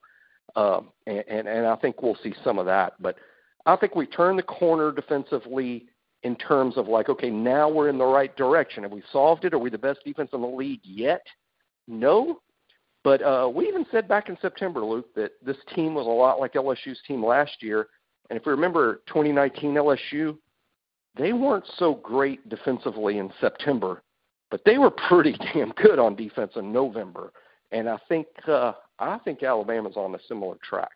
um, 0.54 0.88
and, 1.06 1.24
and 1.28 1.48
and 1.48 1.66
I 1.66 1.76
think 1.76 2.02
we'll 2.02 2.18
see 2.22 2.34
some 2.44 2.58
of 2.58 2.66
that. 2.66 2.94
But 3.00 3.16
I 3.66 3.76
think 3.76 3.96
we 3.96 4.06
turn 4.06 4.36
the 4.36 4.42
corner 4.42 4.92
defensively 4.92 5.86
in 6.22 6.36
terms 6.36 6.76
of 6.76 6.88
like, 6.88 7.08
okay, 7.08 7.30
now 7.30 7.68
we're 7.68 7.88
in 7.88 7.98
the 7.98 8.04
right 8.04 8.34
direction. 8.36 8.84
Have 8.84 8.92
we 8.92 9.02
solved 9.12 9.44
it? 9.44 9.52
Are 9.54 9.58
we 9.58 9.70
the 9.70 9.78
best 9.78 10.00
defense 10.04 10.30
in 10.32 10.40
the 10.40 10.46
league 10.46 10.80
yet? 10.82 11.22
No. 11.86 12.40
But 13.04 13.22
uh, 13.22 13.48
we 13.52 13.68
even 13.68 13.86
said 13.92 14.08
back 14.08 14.28
in 14.28 14.36
September, 14.42 14.84
Luke, 14.84 15.14
that 15.14 15.32
this 15.44 15.56
team 15.74 15.94
was 15.94 16.06
a 16.06 16.10
lot 16.10 16.40
like 16.40 16.54
LSU's 16.54 16.98
team 17.06 17.24
last 17.24 17.62
year. 17.62 17.88
And 18.30 18.36
if 18.36 18.44
we 18.44 18.50
remember 18.50 19.02
2019 19.06 19.74
LSU, 19.74 20.36
they 21.16 21.32
weren't 21.32 21.64
so 21.78 21.94
great 21.94 22.48
defensively 22.48 23.18
in 23.18 23.32
September, 23.40 24.02
but 24.50 24.60
they 24.64 24.78
were 24.78 24.90
pretty 24.90 25.32
damn 25.52 25.70
good 25.70 25.98
on 25.98 26.16
defense 26.16 26.52
in 26.56 26.72
November. 26.72 27.32
And 27.72 27.88
I 27.88 27.98
think 28.08 28.26
uh, 28.46 28.72
I 28.98 29.18
think 29.18 29.42
Alabama's 29.42 29.96
on 29.96 30.14
a 30.14 30.18
similar 30.28 30.56
track. 30.62 30.90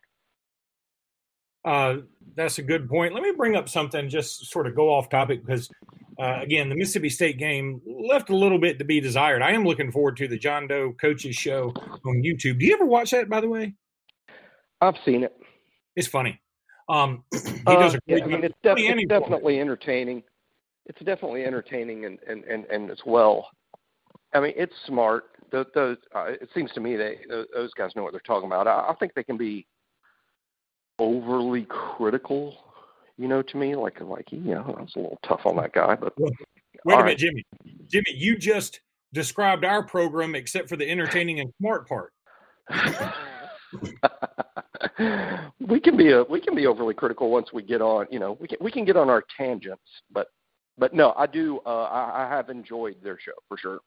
Uh, 1.63 1.97
that's 2.35 2.57
a 2.57 2.63
good 2.63 2.89
point. 2.89 3.13
Let 3.13 3.21
me 3.21 3.33
bring 3.37 3.55
up 3.55 3.69
something, 3.69 4.09
just 4.09 4.49
sort 4.49 4.65
of 4.65 4.75
go 4.75 4.89
off 4.89 5.09
topic, 5.09 5.45
because 5.45 5.69
uh, 6.17 6.39
again, 6.41 6.69
the 6.69 6.75
Mississippi 6.75 7.09
State 7.09 7.37
game 7.37 7.81
left 7.85 8.29
a 8.29 8.35
little 8.35 8.57
bit 8.57 8.79
to 8.79 8.85
be 8.85 8.99
desired. 8.99 9.41
I 9.41 9.51
am 9.51 9.63
looking 9.63 9.91
forward 9.91 10.17
to 10.17 10.27
the 10.27 10.37
John 10.37 10.67
Doe 10.67 10.93
Coaches 10.99 11.35
Show 11.35 11.73
on 12.05 12.23
YouTube. 12.23 12.59
Do 12.59 12.65
you 12.65 12.73
ever 12.73 12.85
watch 12.85 13.11
that, 13.11 13.29
by 13.29 13.41
the 13.41 13.49
way? 13.49 13.75
I've 14.79 14.97
seen 15.05 15.23
it. 15.23 15.35
It's 15.95 16.07
funny. 16.07 16.41
Um, 16.91 17.23
he 17.31 17.63
does 17.63 17.95
a 17.95 17.99
great, 18.07 18.23
uh, 18.23 18.25
yeah, 18.25 18.25
I 18.25 18.27
mean, 18.27 18.43
it's, 18.43 18.55
def- 18.63 18.77
it's 18.77 19.07
definitely 19.07 19.61
entertaining. 19.61 20.23
It's 20.85 20.99
definitely 20.99 21.45
entertaining 21.45 22.05
and 22.05 22.19
and 22.27 22.43
and, 22.43 22.65
and 22.65 22.91
as 22.91 22.99
well. 23.05 23.47
I 24.33 24.41
mean, 24.41 24.53
it's 24.57 24.73
smart. 24.87 25.25
Those, 25.51 25.67
those 25.73 25.97
uh, 26.13 26.25
it 26.41 26.49
seems 26.53 26.71
to 26.73 26.81
me 26.81 26.97
they 26.97 27.19
those 27.53 27.71
guys 27.77 27.91
know 27.95 28.03
what 28.03 28.11
they're 28.11 28.21
talking 28.21 28.47
about. 28.47 28.67
I, 28.67 28.89
I 28.89 28.95
think 28.99 29.13
they 29.13 29.23
can 29.23 29.37
be 29.37 29.65
overly 30.99 31.65
critical, 31.69 32.57
you 33.17 33.29
know, 33.29 33.41
to 33.41 33.57
me. 33.57 33.75
Like, 33.75 34.01
like, 34.01 34.29
you 34.29 34.53
know, 34.53 34.75
I 34.77 34.81
was 34.81 34.91
a 34.97 34.99
little 34.99 35.19
tough 35.25 35.45
on 35.45 35.55
that 35.57 35.71
guy, 35.71 35.95
but 35.95 36.13
wait 36.19 36.29
a 36.29 36.89
minute, 36.89 37.03
right. 37.03 37.17
Jimmy. 37.17 37.45
Jimmy, 37.87 38.13
you 38.13 38.37
just 38.37 38.81
described 39.13 39.63
our 39.63 39.83
program 39.83 40.35
except 40.35 40.67
for 40.67 40.75
the 40.75 40.89
entertaining 40.89 41.39
and 41.39 41.53
smart 41.57 41.87
part. 41.87 42.11
we 45.59 45.79
can 45.79 45.97
be 45.97 46.11
a 46.11 46.23
we 46.23 46.39
can 46.39 46.55
be 46.55 46.67
overly 46.67 46.93
critical 46.93 47.29
once 47.29 47.53
we 47.53 47.61
get 47.63 47.81
on. 47.81 48.07
You 48.11 48.19
know, 48.19 48.37
we 48.39 48.47
can 48.47 48.57
we 48.61 48.71
can 48.71 48.85
get 48.85 48.97
on 48.97 49.09
our 49.09 49.23
tangents, 49.37 49.83
but 50.11 50.27
but 50.77 50.93
no, 50.93 51.13
I 51.17 51.27
do. 51.27 51.59
Uh, 51.65 51.83
I, 51.83 52.25
I 52.25 52.29
have 52.29 52.49
enjoyed 52.49 52.95
their 53.03 53.19
show 53.19 53.33
for 53.47 53.57
sure. 53.57 53.79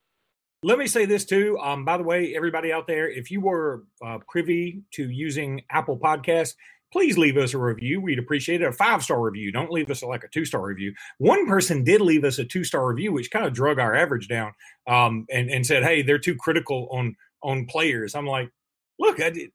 Let 0.62 0.78
me 0.78 0.86
say 0.86 1.04
this 1.04 1.24
too. 1.24 1.58
Um, 1.62 1.84
by 1.84 1.98
the 1.98 2.02
way, 2.02 2.34
everybody 2.34 2.72
out 2.72 2.86
there, 2.86 3.10
if 3.10 3.30
you 3.30 3.40
were 3.40 3.84
uh, 4.04 4.18
privy 4.28 4.82
to 4.92 5.10
using 5.10 5.62
Apple 5.70 5.98
Podcasts, 5.98 6.54
please 6.90 7.18
leave 7.18 7.36
us 7.36 7.52
a 7.52 7.58
review. 7.58 8.00
We'd 8.00 8.18
appreciate 8.18 8.62
it. 8.62 8.68
A 8.68 8.72
five 8.72 9.02
star 9.02 9.20
review. 9.20 9.52
Don't 9.52 9.70
leave 9.70 9.90
us 9.90 10.02
like 10.02 10.24
a 10.24 10.28
two 10.28 10.44
star 10.44 10.62
review. 10.62 10.94
One 11.18 11.46
person 11.46 11.84
did 11.84 12.00
leave 12.00 12.24
us 12.24 12.38
a 12.38 12.44
two 12.44 12.64
star 12.64 12.86
review, 12.86 13.12
which 13.12 13.30
kind 13.30 13.44
of 13.44 13.52
drug 13.52 13.78
our 13.78 13.94
average 13.94 14.28
down 14.28 14.52
um, 14.86 15.26
and, 15.30 15.50
and 15.50 15.66
said, 15.66 15.82
hey, 15.82 16.02
they're 16.02 16.18
too 16.18 16.36
critical 16.36 16.88
on 16.90 17.16
on 17.42 17.66
players. 17.66 18.14
I'm 18.14 18.26
like, 18.26 18.50
look, 18.98 19.20
I 19.20 19.30
did. 19.30 19.50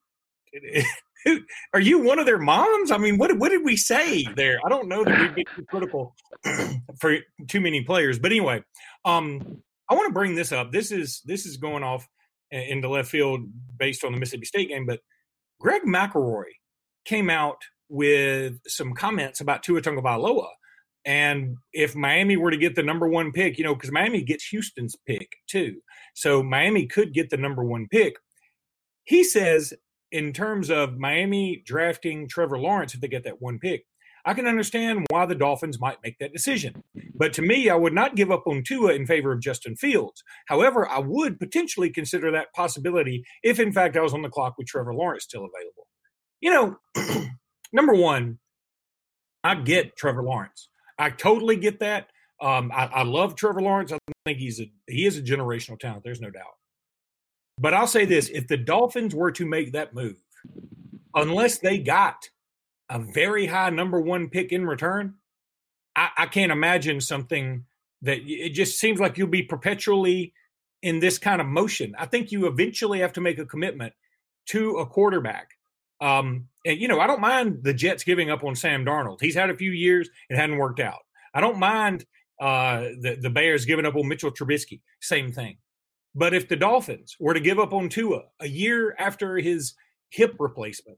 Are 1.73 1.79
you 1.79 1.99
one 1.99 2.19
of 2.19 2.25
their 2.25 2.39
moms? 2.39 2.91
I 2.91 2.97
mean, 2.97 3.17
what 3.17 3.37
what 3.37 3.49
did 3.49 3.63
we 3.63 3.75
say 3.75 4.25
there? 4.35 4.59
I 4.65 4.69
don't 4.69 4.87
know 4.87 5.03
that 5.03 5.19
we'd 5.19 5.35
be 5.35 5.45
too 5.55 5.65
critical 5.65 6.15
for 6.99 7.17
too 7.47 7.61
many 7.61 7.83
players. 7.83 8.19
But 8.19 8.31
anyway, 8.31 8.63
um, 9.05 9.61
I 9.89 9.95
want 9.95 10.07
to 10.07 10.13
bring 10.13 10.35
this 10.35 10.51
up. 10.51 10.71
This 10.71 10.91
is 10.91 11.21
this 11.25 11.45
is 11.45 11.57
going 11.57 11.83
off 11.83 12.07
in 12.51 12.81
the 12.81 12.89
left 12.89 13.09
field 13.09 13.41
based 13.77 14.03
on 14.03 14.11
the 14.11 14.17
Mississippi 14.17 14.45
State 14.45 14.69
game, 14.69 14.85
but 14.85 14.99
Greg 15.59 15.83
McElroy 15.83 16.45
came 17.05 17.29
out 17.29 17.61
with 17.89 18.59
some 18.67 18.93
comments 18.93 19.41
about 19.41 19.63
Tua 19.63 19.81
Tagovailoa. 19.81 20.47
And 21.05 21.57
if 21.73 21.95
Miami 21.95 22.37
were 22.37 22.51
to 22.51 22.57
get 22.57 22.75
the 22.75 22.83
number 22.83 23.07
one 23.07 23.31
pick, 23.31 23.57
you 23.57 23.63
know, 23.63 23.73
because 23.73 23.91
Miami 23.91 24.21
gets 24.21 24.45
Houston's 24.47 24.95
pick 25.07 25.29
too. 25.47 25.77
So 26.13 26.43
Miami 26.43 26.87
could 26.87 27.13
get 27.13 27.29
the 27.29 27.37
number 27.37 27.63
one 27.63 27.87
pick. 27.89 28.15
He 29.05 29.23
says, 29.23 29.73
in 30.11 30.33
terms 30.33 30.69
of 30.69 30.97
Miami 30.97 31.61
drafting 31.65 32.27
Trevor 32.27 32.59
Lawrence, 32.59 32.93
if 32.93 33.01
they 33.01 33.07
get 33.07 33.23
that 33.23 33.41
one 33.41 33.59
pick, 33.59 33.85
I 34.25 34.33
can 34.33 34.47
understand 34.47 35.05
why 35.09 35.25
the 35.25 35.35
Dolphins 35.35 35.79
might 35.79 36.03
make 36.03 36.17
that 36.19 36.33
decision. 36.33 36.83
But 37.15 37.33
to 37.33 37.41
me, 37.41 37.69
I 37.69 37.75
would 37.75 37.93
not 37.93 38.15
give 38.15 38.31
up 38.31 38.43
on 38.47 38.63
Tua 38.63 38.93
in 38.93 39.07
favor 39.07 39.31
of 39.31 39.41
Justin 39.41 39.75
Fields. 39.75 40.23
However, 40.47 40.87
I 40.87 40.99
would 40.99 41.39
potentially 41.39 41.89
consider 41.89 42.29
that 42.31 42.53
possibility 42.53 43.23
if, 43.43 43.59
in 43.59 43.71
fact, 43.71 43.95
I 43.95 44.01
was 44.01 44.13
on 44.13 44.21
the 44.21 44.29
clock 44.29 44.55
with 44.57 44.67
Trevor 44.67 44.93
Lawrence 44.93 45.23
still 45.23 45.45
available 45.45 45.87
you 46.41 46.51
know, 46.51 46.77
number 47.73 47.93
one, 47.93 48.39
I 49.43 49.55
get 49.55 49.95
Trevor 49.95 50.23
Lawrence. 50.23 50.69
I 50.97 51.09
totally 51.09 51.55
get 51.55 51.79
that. 51.79 52.07
Um, 52.41 52.71
I, 52.73 52.85
I, 52.85 53.03
love 53.03 53.35
Trevor 53.35 53.61
Lawrence. 53.61 53.91
I 53.91 53.97
think 54.25 54.39
he's 54.39 54.61
a 54.61 54.71
he 54.87 55.05
is 55.05 55.17
a 55.17 55.21
generational 55.21 55.77
talent. 55.77 56.03
There's 56.03 56.21
no 56.21 56.29
doubt. 56.29 56.45
But 57.59 57.73
I'll 57.73 57.87
say 57.87 58.05
this: 58.05 58.29
if 58.29 58.47
the 58.47 58.57
Dolphins 58.57 59.13
were 59.13 59.31
to 59.33 59.45
make 59.45 59.73
that 59.73 59.93
move, 59.93 60.17
unless 61.13 61.59
they 61.59 61.77
got 61.79 62.29
a 62.89 62.99
very 62.99 63.45
high 63.45 63.69
number 63.69 63.99
one 63.99 64.29
pick 64.29 64.51
in 64.51 64.65
return, 64.65 65.15
I, 65.95 66.09
I 66.17 66.25
can't 66.27 66.51
imagine 66.51 67.01
something 67.01 67.65
that 68.01 68.19
it 68.23 68.53
just 68.53 68.79
seems 68.79 68.99
like 68.99 69.17
you'll 69.17 69.27
be 69.27 69.43
perpetually 69.43 70.33
in 70.81 70.99
this 70.99 71.17
kind 71.17 71.41
of 71.41 71.47
motion. 71.47 71.93
I 71.97 72.05
think 72.05 72.31
you 72.31 72.47
eventually 72.47 72.99
have 72.99 73.13
to 73.13 73.21
make 73.21 73.37
a 73.37 73.45
commitment 73.45 73.93
to 74.47 74.77
a 74.77 74.85
quarterback 74.85 75.49
um, 76.01 76.47
and 76.65 76.79
you 76.79 76.87
know, 76.87 76.99
I 76.99 77.07
don't 77.07 77.21
mind 77.21 77.59
the 77.63 77.73
Jets 77.73 78.03
giving 78.03 78.29
up 78.29 78.43
on 78.43 78.55
Sam 78.55 78.85
Darnold. 78.85 79.21
He's 79.21 79.35
had 79.35 79.49
a 79.49 79.57
few 79.57 79.71
years; 79.71 80.09
it 80.29 80.37
hadn't 80.37 80.57
worked 80.57 80.79
out. 80.79 80.99
I 81.33 81.41
don't 81.41 81.59
mind 81.59 82.05
uh, 82.39 82.81
the 83.01 83.17
the 83.21 83.29
Bears 83.29 83.65
giving 83.65 83.85
up 83.85 83.95
on 83.95 84.07
Mitchell 84.07 84.31
Trubisky. 84.31 84.81
Same 85.01 85.31
thing. 85.31 85.57
But 86.15 86.33
if 86.33 86.47
the 86.47 86.55
Dolphins 86.55 87.15
were 87.19 87.33
to 87.33 87.39
give 87.39 87.59
up 87.59 87.73
on 87.73 87.89
Tua 87.89 88.23
a 88.39 88.47
year 88.47 88.95
after 88.97 89.37
his 89.37 89.73
hip 90.09 90.35
replacement, 90.39 90.97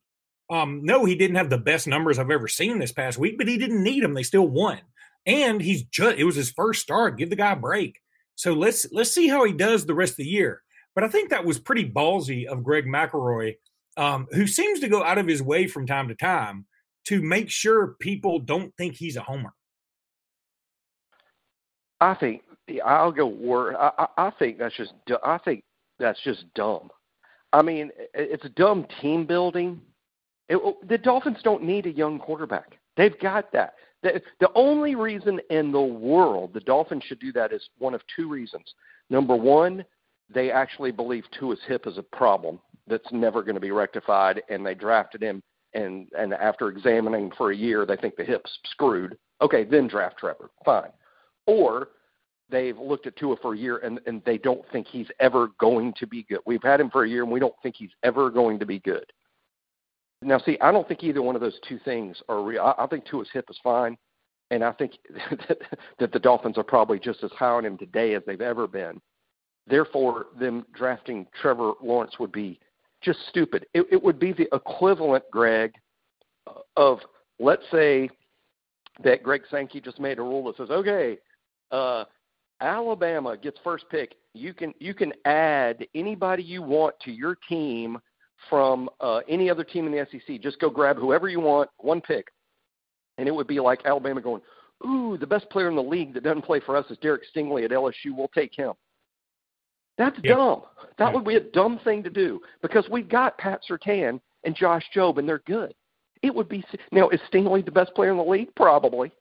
Um, 0.50 0.82
no, 0.84 1.06
he 1.06 1.16
didn't 1.16 1.38
have 1.38 1.50
the 1.50 1.58
best 1.58 1.88
numbers 1.88 2.20
I've 2.20 2.30
ever 2.30 2.50
seen 2.50 2.80
this 2.80 2.92
past 2.92 3.18
week, 3.18 3.38
but 3.38 3.48
he 3.48 3.58
didn't 3.58 3.84
need 3.84 4.04
them. 4.04 4.14
They 4.14 4.24
still 4.24 4.48
won, 4.48 4.82
and 5.26 5.62
he's 5.62 5.84
just 5.84 6.18
it 6.18 6.26
was 6.26 6.36
his 6.36 6.52
first 6.52 6.82
start. 6.82 7.18
Give 7.18 7.30
the 7.30 7.38
guy 7.38 7.54
a 7.54 7.56
break. 7.56 8.02
So 8.36 8.54
let's 8.54 8.86
let's 8.92 9.14
see 9.14 9.30
how 9.30 9.46
he 9.46 9.54
does 9.54 9.86
the 9.86 9.96
rest 9.96 10.14
of 10.14 10.18
the 10.18 10.26
year. 10.26 10.62
But 10.94 11.06
I 11.06 11.08
think 11.08 11.30
that 11.30 11.46
was 11.46 11.58
pretty 11.58 11.90
ballsy 11.90 12.48
of 12.48 12.66
Greg 12.66 12.86
McElroy, 12.86 13.56
um, 13.96 14.28
who 14.32 14.46
seems 14.46 14.82
to 14.82 14.90
go 14.90 15.02
out 15.02 15.18
of 15.18 15.26
his 15.28 15.42
way 15.42 15.68
from 15.68 15.88
time 15.88 16.10
to 16.10 16.16
time 16.16 16.66
to 17.06 17.22
make 17.22 17.50
sure 17.50 17.96
people 18.00 18.40
don't 18.40 18.76
think 18.76 18.96
he's 18.96 19.16
a 19.16 19.22
homer. 19.22 19.54
I 22.02 22.14
think 22.16 22.42
I'll 22.80 23.12
go 23.12 23.26
word. 23.28 23.76
I, 23.76 24.08
I 24.18 24.32
think 24.40 24.60
that's 24.60 24.76
just. 24.78 24.94
I 25.24 25.38
think 25.40 25.64
that's 26.00 26.22
just 26.24 26.46
dumb. 26.54 26.90
I 27.54 27.62
mean, 27.62 27.92
it's 28.14 28.48
dumb 28.56 28.86
team 29.02 29.26
building. 29.26 29.82
It, 30.48 30.60
oh, 30.64 30.78
the 30.88 30.98
Dolphins 30.98 31.40
don't 31.44 31.64
need 31.64 31.86
a 31.86 31.92
young 31.92 32.20
quarterback. 32.20 32.78
They've 32.98 33.20
got 33.20 33.52
that. 33.54 33.76
The, 34.04 34.22
the 34.40 34.50
only 34.56 34.96
reason 34.96 35.40
in 35.50 35.72
the 35.72 35.82
world 35.82 36.54
the 36.54 36.60
Dolphins 36.62 37.04
should 37.06 37.20
do 37.20 37.32
that 37.34 37.54
is 37.54 37.62
one 37.78 37.94
of 37.94 38.02
two 38.16 38.30
reasons. 38.30 38.74
Number 39.10 39.36
one, 39.36 39.86
they 40.34 40.52
actually 40.52 40.92
believe 40.92 41.24
Tua's 41.38 41.60
hip 41.68 41.86
is 41.88 41.98
a 41.98 42.04
problem 42.04 42.60
that's 42.88 43.12
never 43.12 43.44
going 43.44 43.56
to 43.56 43.62
be 43.62 43.72
rectified, 43.72 44.42
and 44.50 44.66
they 44.66 44.74
drafted 44.74 45.22
him. 45.22 45.42
And 45.74 46.08
and 46.18 46.34
after 46.34 46.70
examining 46.70 47.32
for 47.38 47.52
a 47.52 47.56
year, 47.56 47.86
they 47.86 47.96
think 47.96 48.16
the 48.16 48.26
hip's 48.26 48.52
screwed. 48.66 49.18
Okay, 49.42 49.64
then 49.64 49.88
draft 49.88 50.18
Trevor. 50.18 50.50
Fine. 50.66 50.92
Or 51.48 51.90
they've 52.52 52.78
looked 52.78 53.08
at 53.08 53.16
Tua 53.16 53.36
for 53.42 53.54
a 53.54 53.58
year 53.58 53.78
and, 53.78 54.00
and 54.06 54.22
they 54.26 54.38
don't 54.38 54.64
think 54.72 54.88
he's 54.88 55.08
ever 55.20 55.50
going 55.60 55.94
to 55.98 56.06
be 56.06 56.24
good. 56.24 56.40
We've 56.46 56.64
had 56.64 56.80
him 56.80 56.90
for 56.90 57.04
a 57.06 57.10
year 57.10 57.24
and 57.24 57.32
we 57.32 57.40
don't 57.40 57.56
think 57.64 57.76
he's 57.78 57.92
ever 58.04 58.30
going 58.30 58.60
to 58.60 58.66
be 58.66 58.80
good. 58.80 59.06
Now, 60.22 60.38
see, 60.40 60.58
I 60.62 60.72
don't 60.72 60.88
think 60.88 61.04
either 61.04 61.22
one 61.22 61.36
of 61.36 61.42
those 61.42 61.60
two 61.68 61.80
things 61.84 62.18
are 62.30 62.44
real. 62.44 62.62
I, 62.62 62.84
I 62.84 62.88
think 62.88 63.06
Tua's 63.06 63.30
hip 63.34 63.46
is 63.50 63.58
fine, 63.64 63.98
and 64.52 64.64
I 64.64 64.72
think 64.74 64.94
that, 65.48 65.58
that 66.00 66.12
the 66.12 66.20
Dolphins 66.20 66.58
are 66.58 66.64
probably 66.64 67.00
just 67.00 67.24
as 67.24 67.32
high 67.32 67.48
on 67.48 67.66
him 67.66 67.78
today 67.78 68.14
as 68.14 68.22
they've 68.28 68.40
ever 68.40 68.68
been. 68.68 69.02
Therefore, 69.68 70.28
them 70.40 70.66
drafting 70.74 71.26
Trevor 71.42 71.74
Lawrence 71.82 72.20
would 72.20 72.32
be 72.32 72.60
just 73.02 73.20
stupid. 73.30 73.66
It, 73.74 73.88
it 73.92 74.02
would 74.02 74.20
be 74.20 74.34
the 74.34 74.48
equivalent, 74.54 75.24
Greg, 75.32 75.74
of 76.76 77.00
let's 77.40 77.64
say 77.72 78.10
that 79.04 79.24
Greg 79.24 79.42
Sankey 79.50 79.82
just 79.82 80.00
made 80.00 80.20
a 80.20 80.24
rule 80.24 80.44
that 80.46 80.58
says, 80.58 80.70
okay, 80.70 81.18
uh, 81.72 82.06
Alabama 82.62 83.36
gets 83.36 83.58
first 83.64 83.86
pick. 83.90 84.16
You 84.34 84.54
can 84.54 84.74
you 84.80 84.94
can 84.94 85.12
add 85.26 85.86
anybody 85.96 86.44
you 86.44 86.62
want 86.62 86.96
to 87.02 87.12
your 87.12 87.36
team 87.50 87.98
from 88.50 88.90
uh, 89.02 89.20
any 89.28 89.50
other 89.50 89.64
team 89.64 89.86
in 89.86 89.92
the 89.92 90.08
SEC. 90.12 90.40
Just 90.42 90.60
go 90.60 90.70
grab 90.70 90.98
whoever 90.98 91.28
you 91.28 91.40
want, 91.40 91.70
one 91.78 92.02
pick, 92.02 92.28
and 93.18 93.28
it 93.28 93.32
would 93.32 93.48
be 93.48 93.60
like 93.60 93.86
Alabama 93.86 94.22
going, 94.22 94.42
"Ooh, 94.86 95.18
the 95.18 95.28
best 95.28 95.50
player 95.50 95.70
in 95.70 95.76
the 95.76 95.84
league 95.84 96.14
that 96.14 96.24
doesn't 96.24 96.44
play 96.44 96.60
for 96.60 96.78
us 96.78 96.86
is 96.90 96.98
Derek 97.00 97.24
Stingley 97.36 97.66
at 97.66 97.72
LSU. 97.72 98.16
We'll 98.16 98.30
take 98.30 98.56
him." 98.56 98.74
That's 99.98 100.18
yep. 100.24 100.38
dumb. 100.38 100.64
That 100.98 101.08
yep. 101.08 101.14
would 101.14 101.26
be 101.26 101.36
a 101.36 101.42
dumb 101.42 101.80
thing 101.84 102.04
to 102.04 102.10
do 102.10 102.40
because 102.62 102.88
we've 102.90 103.10
got 103.10 103.38
Pat 103.38 103.62
Surtain 103.70 104.20
and 104.44 104.56
Josh 104.56 104.84
Jobe, 104.96 105.18
and 105.18 105.28
they're 105.28 105.44
good. 105.46 105.74
It 106.24 106.34
would 106.34 106.48
be 106.48 106.64
now 106.92 107.10
is 107.10 107.20
Stingley 107.32 107.66
the 107.66 107.72
best 107.72 107.94
player 107.96 108.12
in 108.12 108.18
the 108.18 108.24
league? 108.24 108.54
Probably, 108.56 109.12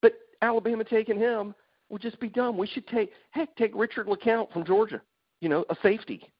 but 0.00 0.14
Alabama 0.40 0.84
taking 0.84 1.18
him 1.18 1.54
would 1.90 2.02
just 2.02 2.20
be 2.20 2.28
dumb. 2.28 2.56
We 2.56 2.66
should 2.66 2.86
take 2.86 3.10
heck 3.30 3.54
take 3.56 3.72
Richard 3.74 4.06
LeCounte 4.06 4.52
from 4.52 4.64
Georgia. 4.64 5.00
You 5.40 5.48
know, 5.48 5.64
a 5.70 5.76
safety. 5.82 6.32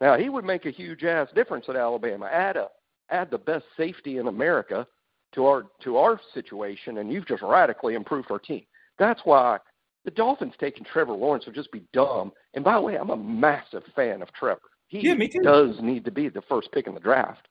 Now 0.00 0.16
he 0.16 0.28
would 0.28 0.44
make 0.44 0.66
a 0.66 0.70
huge 0.70 1.04
ass 1.04 1.28
difference 1.34 1.66
at 1.68 1.76
Alabama. 1.76 2.26
Add 2.26 2.56
a 2.56 2.68
add 3.10 3.30
the 3.30 3.38
best 3.38 3.64
safety 3.76 4.18
in 4.18 4.28
America 4.28 4.86
to 5.34 5.46
our 5.46 5.66
to 5.82 5.96
our 5.96 6.20
situation, 6.34 6.98
and 6.98 7.12
you've 7.12 7.26
just 7.26 7.42
radically 7.42 7.94
improved 7.94 8.30
our 8.30 8.38
team. 8.38 8.64
That's 8.98 9.20
why 9.24 9.58
the 10.04 10.10
Dolphins 10.10 10.54
taking 10.58 10.84
Trevor 10.84 11.12
Lawrence 11.12 11.46
would 11.46 11.54
just 11.54 11.72
be 11.72 11.84
dumb. 11.92 12.32
And 12.54 12.64
by 12.64 12.74
the 12.74 12.80
way, 12.80 12.96
I'm 12.96 13.10
a 13.10 13.16
massive 13.16 13.82
fan 13.94 14.22
of 14.22 14.32
Trevor. 14.32 14.60
He 14.88 15.00
yeah, 15.00 15.14
me 15.14 15.28
too. 15.28 15.40
does 15.42 15.76
need 15.80 16.04
to 16.04 16.10
be 16.10 16.28
the 16.28 16.42
first 16.42 16.70
pick 16.72 16.86
in 16.86 16.94
the 16.94 17.00
draft. 17.00 17.48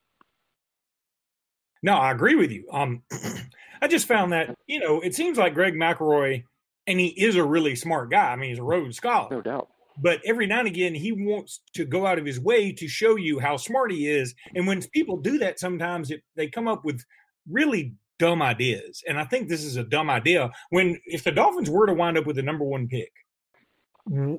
No, 1.82 1.94
I 1.94 2.12
agree 2.12 2.36
with 2.36 2.52
you. 2.52 2.68
Um, 2.72 3.02
I 3.82 3.88
just 3.88 4.08
found 4.08 4.32
that 4.34 4.56
you 4.68 4.80
know 4.80 5.02
it 5.02 5.16
seems 5.16 5.38
like 5.38 5.54
Greg 5.54 5.74
McElroy, 5.74 6.44
and 6.92 7.00
he 7.00 7.08
is 7.08 7.38
a 7.38 7.44
really 7.44 7.76
smart 7.76 8.12
guy. 8.12 8.32
I 8.32 8.36
mean, 8.36 8.50
he's 8.50 8.60
a 8.60 8.64
Rhodes 8.64 8.98
Scholar, 8.98 9.30
no 9.32 9.42
doubt. 9.42 9.70
But 9.98 10.22
every 10.26 10.46
now 10.46 10.60
and 10.60 10.68
again 10.68 10.94
he 10.94 11.12
wants 11.12 11.62
to 11.74 11.86
go 11.86 12.06
out 12.06 12.20
of 12.20 12.26
his 12.26 12.40
way 12.40 12.72
to 12.74 12.88
show 12.88 13.16
you 13.16 13.40
how 13.40 13.58
smart 13.58 13.92
he 13.92 14.08
is. 14.08 14.34
And 14.56 14.68
when 14.68 14.82
people 14.94 15.18
do 15.18 15.38
that 15.40 15.60
sometimes 15.60 16.12
it, 16.12 16.22
they 16.36 16.48
come 16.48 16.68
up 16.68 16.84
with 16.86 17.04
really 17.50 17.96
dumb 18.20 18.42
ideas. 18.42 19.04
And 19.08 19.20
i 19.20 19.24
think 19.24 19.48
this 19.48 19.64
is 19.64 19.78
a 19.78 19.84
dumb 19.84 20.10
idea. 20.10 20.52
When 20.70 21.00
if 21.06 21.24
the 21.24 21.32
dolphins 21.32 21.70
were 21.70 21.88
to 21.88 21.94
wind 21.94 22.18
up 22.18 22.26
with 22.26 22.36
the 22.36 22.42
number 22.42 22.66
one 22.66 22.88
pick 22.88 23.12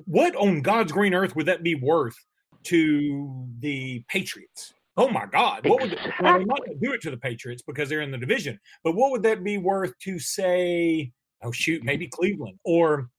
what 0.05 0.35
on 0.35 0.61
god's 0.61 0.91
green 0.91 1.13
earth 1.13 1.35
would 1.35 1.45
that 1.45 1.63
be 1.63 1.75
worth 1.75 2.15
to 2.63 3.47
the 3.59 4.03
patriots? 4.09 4.73
Oh 4.97 5.09
my 5.09 5.25
god 5.25 5.67
what 5.67 5.81
would 5.81 5.91
the, 5.91 6.13
well, 6.21 6.37
they're 6.37 6.45
not 6.45 6.65
going 6.65 6.79
to 6.79 6.85
do 6.85 6.93
it 6.93 7.01
to 7.01 7.11
the 7.11 7.17
patriots 7.17 7.61
because 7.61 7.89
they're 7.89 8.01
in 8.01 8.11
the 8.11 8.17
division 8.17 8.59
but 8.83 8.93
what 8.93 9.11
would 9.11 9.23
that 9.23 9.43
be 9.43 9.57
worth 9.57 9.97
to 9.99 10.19
say 10.19 11.11
oh 11.43 11.51
shoot 11.51 11.83
maybe 11.83 12.07
cleveland 12.07 12.57
or 12.63 13.09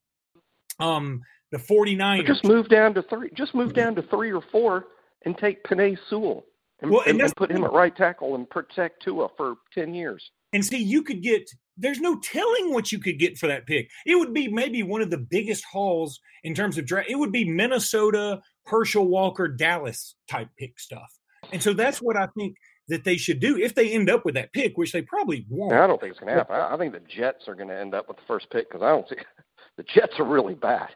um 0.80 1.22
the 1.54 1.60
49ers. 1.60 2.26
Just 2.26 2.44
move 2.44 2.68
down 2.68 2.94
to 2.94 3.02
three. 3.02 3.30
Just 3.36 3.54
move 3.54 3.74
down 3.74 3.94
to 3.94 4.02
three 4.02 4.32
or 4.32 4.42
four 4.50 4.86
and 5.24 5.38
take 5.38 5.62
Penei 5.62 5.96
Sewell 6.10 6.44
and, 6.80 6.90
well, 6.90 7.02
and, 7.06 7.20
and 7.20 7.36
put 7.36 7.50
him 7.50 7.62
at 7.62 7.72
right 7.72 7.94
tackle 7.96 8.34
and 8.34 8.50
protect 8.50 9.02
Tua 9.04 9.28
for 9.36 9.54
10 9.72 9.94
years. 9.94 10.32
And 10.52 10.64
see, 10.64 10.82
you 10.82 11.02
could 11.02 11.22
get, 11.22 11.48
there's 11.76 12.00
no 12.00 12.18
telling 12.18 12.72
what 12.72 12.90
you 12.90 12.98
could 12.98 13.20
get 13.20 13.38
for 13.38 13.46
that 13.46 13.66
pick. 13.66 13.88
It 14.04 14.16
would 14.16 14.34
be 14.34 14.48
maybe 14.48 14.82
one 14.82 15.00
of 15.00 15.10
the 15.10 15.18
biggest 15.18 15.64
hauls 15.64 16.18
in 16.42 16.54
terms 16.54 16.76
of 16.76 16.86
draft. 16.86 17.08
It 17.08 17.18
would 17.18 17.32
be 17.32 17.48
Minnesota, 17.48 18.40
Herschel 18.66 19.06
Walker, 19.06 19.46
Dallas 19.46 20.16
type 20.28 20.48
pick 20.58 20.80
stuff. 20.80 21.10
And 21.52 21.62
so 21.62 21.72
that's 21.72 21.98
what 22.02 22.16
I 22.16 22.26
think 22.36 22.56
that 22.88 23.04
they 23.04 23.16
should 23.16 23.40
do 23.40 23.56
if 23.56 23.74
they 23.74 23.92
end 23.92 24.10
up 24.10 24.24
with 24.24 24.34
that 24.34 24.52
pick, 24.52 24.76
which 24.76 24.92
they 24.92 25.02
probably 25.02 25.46
won't. 25.48 25.72
I 25.72 25.86
don't 25.86 26.00
think 26.00 26.12
it's 26.12 26.20
going 26.20 26.32
to 26.32 26.38
happen. 26.38 26.56
I 26.56 26.76
think 26.76 26.92
the 26.92 27.00
Jets 27.00 27.48
are 27.48 27.54
going 27.54 27.68
to 27.68 27.78
end 27.78 27.94
up 27.94 28.08
with 28.08 28.18
the 28.18 28.22
first 28.26 28.50
pick 28.50 28.68
because 28.68 28.82
I 28.82 28.90
don't 28.90 29.08
see 29.08 29.16
the 29.76 29.84
Jets 29.84 30.14
are 30.18 30.24
really 30.24 30.54
bad. 30.54 30.90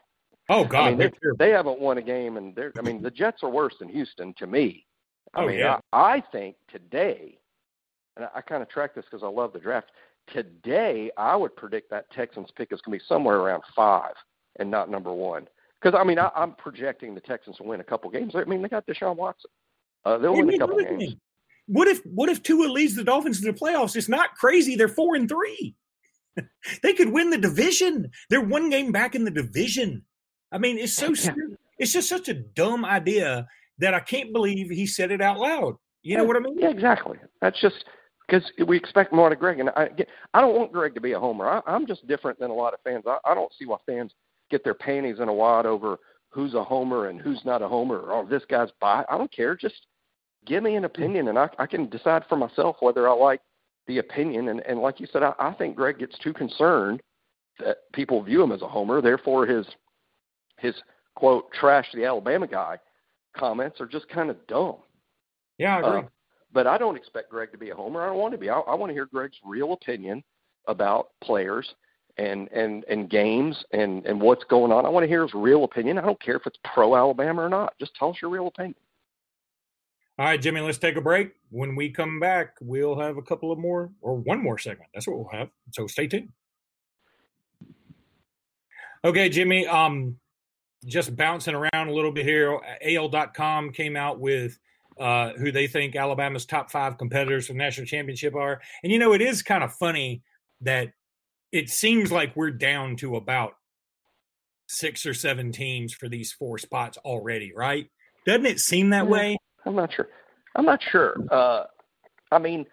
Oh 0.50 0.64
God, 0.64 0.92
I 0.92 0.94
mean, 0.94 1.10
they 1.38 1.50
haven't 1.50 1.78
won 1.78 1.98
a 1.98 2.02
game, 2.02 2.38
and 2.38 2.54
they're. 2.54 2.72
I 2.78 2.82
mean, 2.82 3.02
the 3.02 3.10
Jets 3.10 3.42
are 3.42 3.50
worse 3.50 3.74
than 3.78 3.88
Houston 3.88 4.34
to 4.38 4.46
me. 4.46 4.86
I 5.34 5.42
oh, 5.42 5.46
mean, 5.46 5.58
yeah. 5.58 5.78
I, 5.92 6.14
I 6.14 6.22
think 6.32 6.56
today, 6.70 7.38
and 8.16 8.24
I, 8.24 8.38
I 8.38 8.40
kind 8.40 8.62
of 8.62 8.68
track 8.70 8.94
this 8.94 9.04
because 9.10 9.22
I 9.22 9.28
love 9.28 9.52
the 9.52 9.58
draft. 9.58 9.90
Today, 10.32 11.10
I 11.18 11.36
would 11.36 11.54
predict 11.54 11.90
that 11.90 12.10
Texans 12.12 12.48
pick 12.56 12.72
is 12.72 12.80
going 12.80 12.98
to 12.98 13.02
be 13.02 13.08
somewhere 13.08 13.36
around 13.36 13.62
five 13.76 14.12
and 14.58 14.70
not 14.70 14.90
number 14.90 15.12
one. 15.12 15.46
Because 15.80 15.98
I 15.98 16.04
mean, 16.04 16.18
I, 16.18 16.30
I'm 16.34 16.52
projecting 16.52 17.14
the 17.14 17.20
Texans 17.20 17.56
to 17.58 17.62
win 17.62 17.80
a 17.80 17.84
couple 17.84 18.10
games. 18.10 18.32
I 18.34 18.44
mean, 18.44 18.62
they 18.62 18.68
got 18.68 18.86
Deshaun 18.86 19.16
Watson. 19.16 19.50
Uh, 20.04 20.16
they'll 20.16 20.34
win 20.34 20.48
a 20.52 20.58
couple 20.58 20.78
games. 20.78 21.14
What 21.68 21.86
if 21.86 22.00
what 22.04 22.28
if 22.28 22.42
Tua 22.42 22.66
leads 22.66 22.96
the 22.96 23.04
Dolphins 23.04 23.40
to 23.40 23.52
the 23.52 23.58
playoffs? 23.58 23.94
It's 23.94 24.08
not 24.08 24.34
crazy. 24.34 24.74
They're 24.74 24.88
four 24.88 25.14
and 25.14 25.28
three. 25.28 25.76
they 26.82 26.92
could 26.94 27.10
win 27.10 27.30
the 27.30 27.38
division. 27.38 28.10
They're 28.30 28.40
one 28.40 28.70
game 28.70 28.90
back 28.90 29.14
in 29.14 29.24
the 29.24 29.30
division. 29.30 30.02
I 30.50 30.58
mean, 30.58 30.78
it's 30.78 30.94
so 30.94 31.12
it's 31.78 31.92
just 31.92 32.08
such 32.08 32.28
a 32.28 32.34
dumb 32.34 32.84
idea 32.84 33.46
that 33.78 33.94
I 33.94 34.00
can't 34.00 34.32
believe 34.32 34.70
he 34.70 34.86
said 34.86 35.10
it 35.10 35.20
out 35.20 35.38
loud. 35.38 35.76
You 36.02 36.16
know 36.16 36.24
what 36.24 36.36
I 36.36 36.40
mean? 36.40 36.58
Yeah, 36.58 36.70
exactly. 36.70 37.18
That's 37.40 37.60
just 37.60 37.84
because 38.26 38.50
we 38.66 38.76
expect 38.76 39.12
more 39.12 39.30
of 39.30 39.38
Greg, 39.38 39.60
and 39.60 39.70
I 39.70 39.90
I 40.34 40.40
don't 40.40 40.56
want 40.56 40.72
Greg 40.72 40.94
to 40.94 41.00
be 41.00 41.12
a 41.12 41.20
homer. 41.20 41.48
I, 41.48 41.60
I'm 41.66 41.86
just 41.86 42.06
different 42.06 42.38
than 42.38 42.50
a 42.50 42.54
lot 42.54 42.74
of 42.74 42.80
fans. 42.82 43.04
I, 43.06 43.18
I 43.24 43.34
don't 43.34 43.52
see 43.58 43.66
why 43.66 43.76
fans 43.86 44.12
get 44.50 44.64
their 44.64 44.74
panties 44.74 45.20
in 45.20 45.28
a 45.28 45.32
wad 45.32 45.66
over 45.66 45.98
who's 46.30 46.54
a 46.54 46.64
homer 46.64 47.08
and 47.08 47.20
who's 47.20 47.40
not 47.44 47.62
a 47.62 47.68
homer, 47.68 47.98
or 47.98 48.12
oh, 48.12 48.26
this 48.26 48.42
guy's 48.48 48.70
by. 48.80 49.04
I 49.10 49.18
don't 49.18 49.32
care. 49.32 49.56
Just 49.56 49.86
give 50.48 50.62
me 50.62 50.74
an 50.74 50.84
opinion, 50.84 51.28
and 51.28 51.38
I, 51.38 51.48
I 51.58 51.66
can 51.66 51.88
decide 51.88 52.24
for 52.28 52.36
myself 52.36 52.76
whether 52.80 53.08
I 53.08 53.12
like 53.12 53.40
the 53.86 53.98
opinion. 53.98 54.48
And, 54.48 54.60
and 54.60 54.80
like 54.80 54.98
you 54.98 55.06
said, 55.12 55.22
I, 55.22 55.32
I 55.38 55.52
think 55.52 55.76
Greg 55.76 55.98
gets 55.98 56.18
too 56.18 56.32
concerned 56.32 57.02
that 57.60 57.78
people 57.92 58.22
view 58.22 58.42
him 58.42 58.52
as 58.52 58.62
a 58.62 58.68
homer. 58.68 59.00
Therefore, 59.00 59.46
his 59.46 59.66
his 60.58 60.74
quote 61.14 61.52
trash 61.52 61.86
the 61.94 62.04
Alabama 62.04 62.46
guy 62.46 62.78
comments 63.36 63.80
are 63.80 63.86
just 63.86 64.08
kind 64.08 64.30
of 64.30 64.46
dumb. 64.46 64.76
Yeah, 65.58 65.76
I 65.76 65.78
agree. 65.80 65.98
Uh, 66.00 66.08
but 66.52 66.66
I 66.66 66.78
don't 66.78 66.96
expect 66.96 67.30
Greg 67.30 67.52
to 67.52 67.58
be 67.58 67.70
a 67.70 67.74
homer. 67.74 68.02
I 68.02 68.06
don't 68.06 68.18
want 68.18 68.32
to 68.32 68.38
be. 68.38 68.48
I, 68.48 68.58
I 68.60 68.74
want 68.74 68.90
to 68.90 68.94
hear 68.94 69.06
Greg's 69.06 69.36
real 69.44 69.72
opinion 69.72 70.24
about 70.66 71.08
players 71.22 71.74
and 72.16 72.48
and 72.48 72.84
and 72.84 73.10
games 73.10 73.64
and 73.72 74.04
and 74.06 74.20
what's 74.20 74.44
going 74.44 74.72
on. 74.72 74.86
I 74.86 74.88
want 74.88 75.04
to 75.04 75.08
hear 75.08 75.22
his 75.22 75.34
real 75.34 75.64
opinion. 75.64 75.98
I 75.98 76.02
don't 76.02 76.20
care 76.20 76.36
if 76.36 76.46
it's 76.46 76.58
pro 76.74 76.96
Alabama 76.96 77.42
or 77.42 77.48
not. 77.48 77.74
Just 77.78 77.94
tell 77.96 78.10
us 78.10 78.16
your 78.22 78.30
real 78.30 78.46
opinion. 78.46 78.76
All 80.18 80.24
right, 80.24 80.40
Jimmy, 80.40 80.60
let's 80.60 80.78
take 80.78 80.96
a 80.96 81.00
break. 81.00 81.32
When 81.50 81.76
we 81.76 81.90
come 81.90 82.18
back, 82.18 82.56
we'll 82.60 82.98
have 82.98 83.18
a 83.18 83.22
couple 83.22 83.52
of 83.52 83.58
more 83.58 83.90
or 84.00 84.16
one 84.16 84.42
more 84.42 84.58
segment. 84.58 84.90
That's 84.92 85.06
what 85.06 85.16
we'll 85.16 85.28
have. 85.28 85.48
So 85.70 85.86
stay 85.86 86.08
tuned. 86.08 86.30
Okay, 89.04 89.28
Jimmy. 89.28 89.64
Um, 89.68 90.16
just 90.84 91.14
bouncing 91.14 91.54
around 91.54 91.88
a 91.88 91.92
little 91.92 92.10
bit 92.10 92.24
here. 92.24 92.58
AL.com 92.84 93.70
came 93.70 93.94
out 93.94 94.18
with 94.18 94.58
uh, 94.98 95.34
who 95.34 95.52
they 95.52 95.68
think 95.68 95.94
Alabama's 95.94 96.44
top 96.44 96.70
five 96.70 96.98
competitors 96.98 97.46
for 97.46 97.52
the 97.52 97.58
national 97.58 97.86
championship 97.86 98.34
are. 98.34 98.60
And 98.82 98.92
you 98.92 98.98
know, 98.98 99.12
it 99.12 99.22
is 99.22 99.42
kind 99.42 99.62
of 99.62 99.72
funny 99.72 100.22
that 100.62 100.88
it 101.52 101.70
seems 101.70 102.10
like 102.10 102.34
we're 102.34 102.50
down 102.50 102.96
to 102.96 103.14
about 103.14 103.52
six 104.66 105.06
or 105.06 105.14
seven 105.14 105.52
teams 105.52 105.94
for 105.94 106.08
these 106.08 106.32
four 106.32 106.58
spots 106.58 106.98
already, 106.98 107.52
right? 107.54 107.88
Doesn't 108.26 108.46
it 108.46 108.58
seem 108.58 108.90
that 108.90 109.06
way? 109.06 109.38
I'm 109.68 109.76
not 109.76 109.92
sure. 109.92 110.08
I'm 110.56 110.64
not 110.64 110.80
sure. 110.90 111.14
Uh, 111.30 111.64
I 112.32 112.38
mean, 112.38 112.64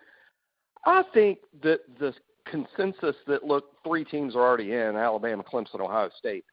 I 0.86 1.04
think 1.14 1.40
that 1.62 1.82
the 2.00 2.14
consensus 2.50 3.16
that 3.28 3.44
look 3.44 3.66
three 3.86 4.06
teams 4.06 4.36
are 4.36 4.42
already 4.42 4.72
in 4.72 4.96
Alabama, 4.96 5.44
Clemson, 5.44 5.82
Ohio 5.82 6.10
State. 6.18 6.46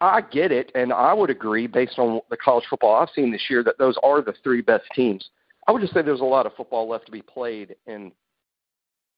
I 0.00 0.20
get 0.20 0.52
it, 0.52 0.70
and 0.76 0.92
I 0.92 1.12
would 1.12 1.30
agree 1.30 1.66
based 1.66 1.98
on 1.98 2.20
the 2.30 2.36
college 2.36 2.64
football 2.70 2.94
I've 2.94 3.08
seen 3.12 3.32
this 3.32 3.42
year 3.50 3.64
that 3.64 3.78
those 3.78 3.96
are 4.04 4.22
the 4.22 4.34
three 4.44 4.60
best 4.60 4.84
teams. 4.94 5.28
I 5.66 5.72
would 5.72 5.82
just 5.82 5.92
say 5.92 6.02
there's 6.02 6.20
a 6.20 6.24
lot 6.24 6.46
of 6.46 6.54
football 6.54 6.88
left 6.88 7.06
to 7.06 7.12
be 7.12 7.22
played, 7.22 7.74
and 7.88 8.12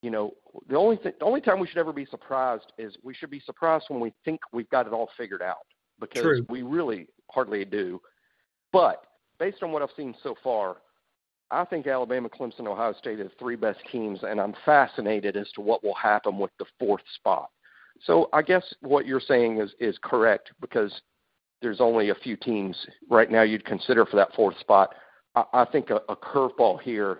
you 0.00 0.10
know 0.10 0.32
the 0.70 0.76
only 0.76 0.96
th- 0.96 1.16
the 1.18 1.24
only 1.26 1.42
time 1.42 1.60
we 1.60 1.66
should 1.66 1.76
ever 1.76 1.92
be 1.92 2.06
surprised 2.06 2.72
is 2.78 2.96
we 3.02 3.12
should 3.12 3.30
be 3.30 3.40
surprised 3.40 3.86
when 3.88 4.00
we 4.00 4.14
think 4.24 4.40
we've 4.52 4.70
got 4.70 4.86
it 4.86 4.94
all 4.94 5.10
figured 5.18 5.42
out 5.42 5.66
because 6.00 6.22
True. 6.22 6.46
we 6.48 6.62
really 6.62 7.08
hardly 7.30 7.66
do. 7.66 8.00
But 8.72 9.04
based 9.44 9.62
on 9.62 9.72
what 9.72 9.82
I've 9.82 9.90
seen 9.94 10.14
so 10.22 10.34
far, 10.42 10.76
I 11.50 11.66
think 11.66 11.86
Alabama, 11.86 12.30
Clemson, 12.30 12.66
Ohio 12.66 12.94
State 12.94 13.20
are 13.20 13.24
the 13.24 13.30
three 13.38 13.56
best 13.56 13.78
teams, 13.92 14.20
and 14.22 14.40
I'm 14.40 14.54
fascinated 14.64 15.36
as 15.36 15.50
to 15.52 15.60
what 15.60 15.84
will 15.84 15.94
happen 15.94 16.38
with 16.38 16.50
the 16.58 16.64
fourth 16.78 17.02
spot. 17.14 17.50
So 18.04 18.30
I 18.32 18.40
guess 18.40 18.64
what 18.80 19.06
you're 19.06 19.20
saying 19.20 19.60
is 19.60 19.70
is 19.78 19.98
correct 20.02 20.50
because 20.62 20.90
there's 21.60 21.82
only 21.82 22.08
a 22.08 22.14
few 22.14 22.36
teams 22.36 22.74
right 23.10 23.30
now 23.30 23.42
you'd 23.42 23.66
consider 23.66 24.06
for 24.06 24.16
that 24.16 24.34
fourth 24.34 24.58
spot. 24.60 24.94
I, 25.34 25.44
I 25.52 25.64
think 25.66 25.90
a, 25.90 26.00
a 26.08 26.16
curveball 26.16 26.80
here. 26.80 27.18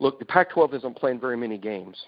Look, 0.00 0.18
the 0.18 0.24
Pac-12 0.24 0.74
isn't 0.74 0.96
playing 0.96 1.20
very 1.20 1.36
many 1.36 1.58
games. 1.58 1.98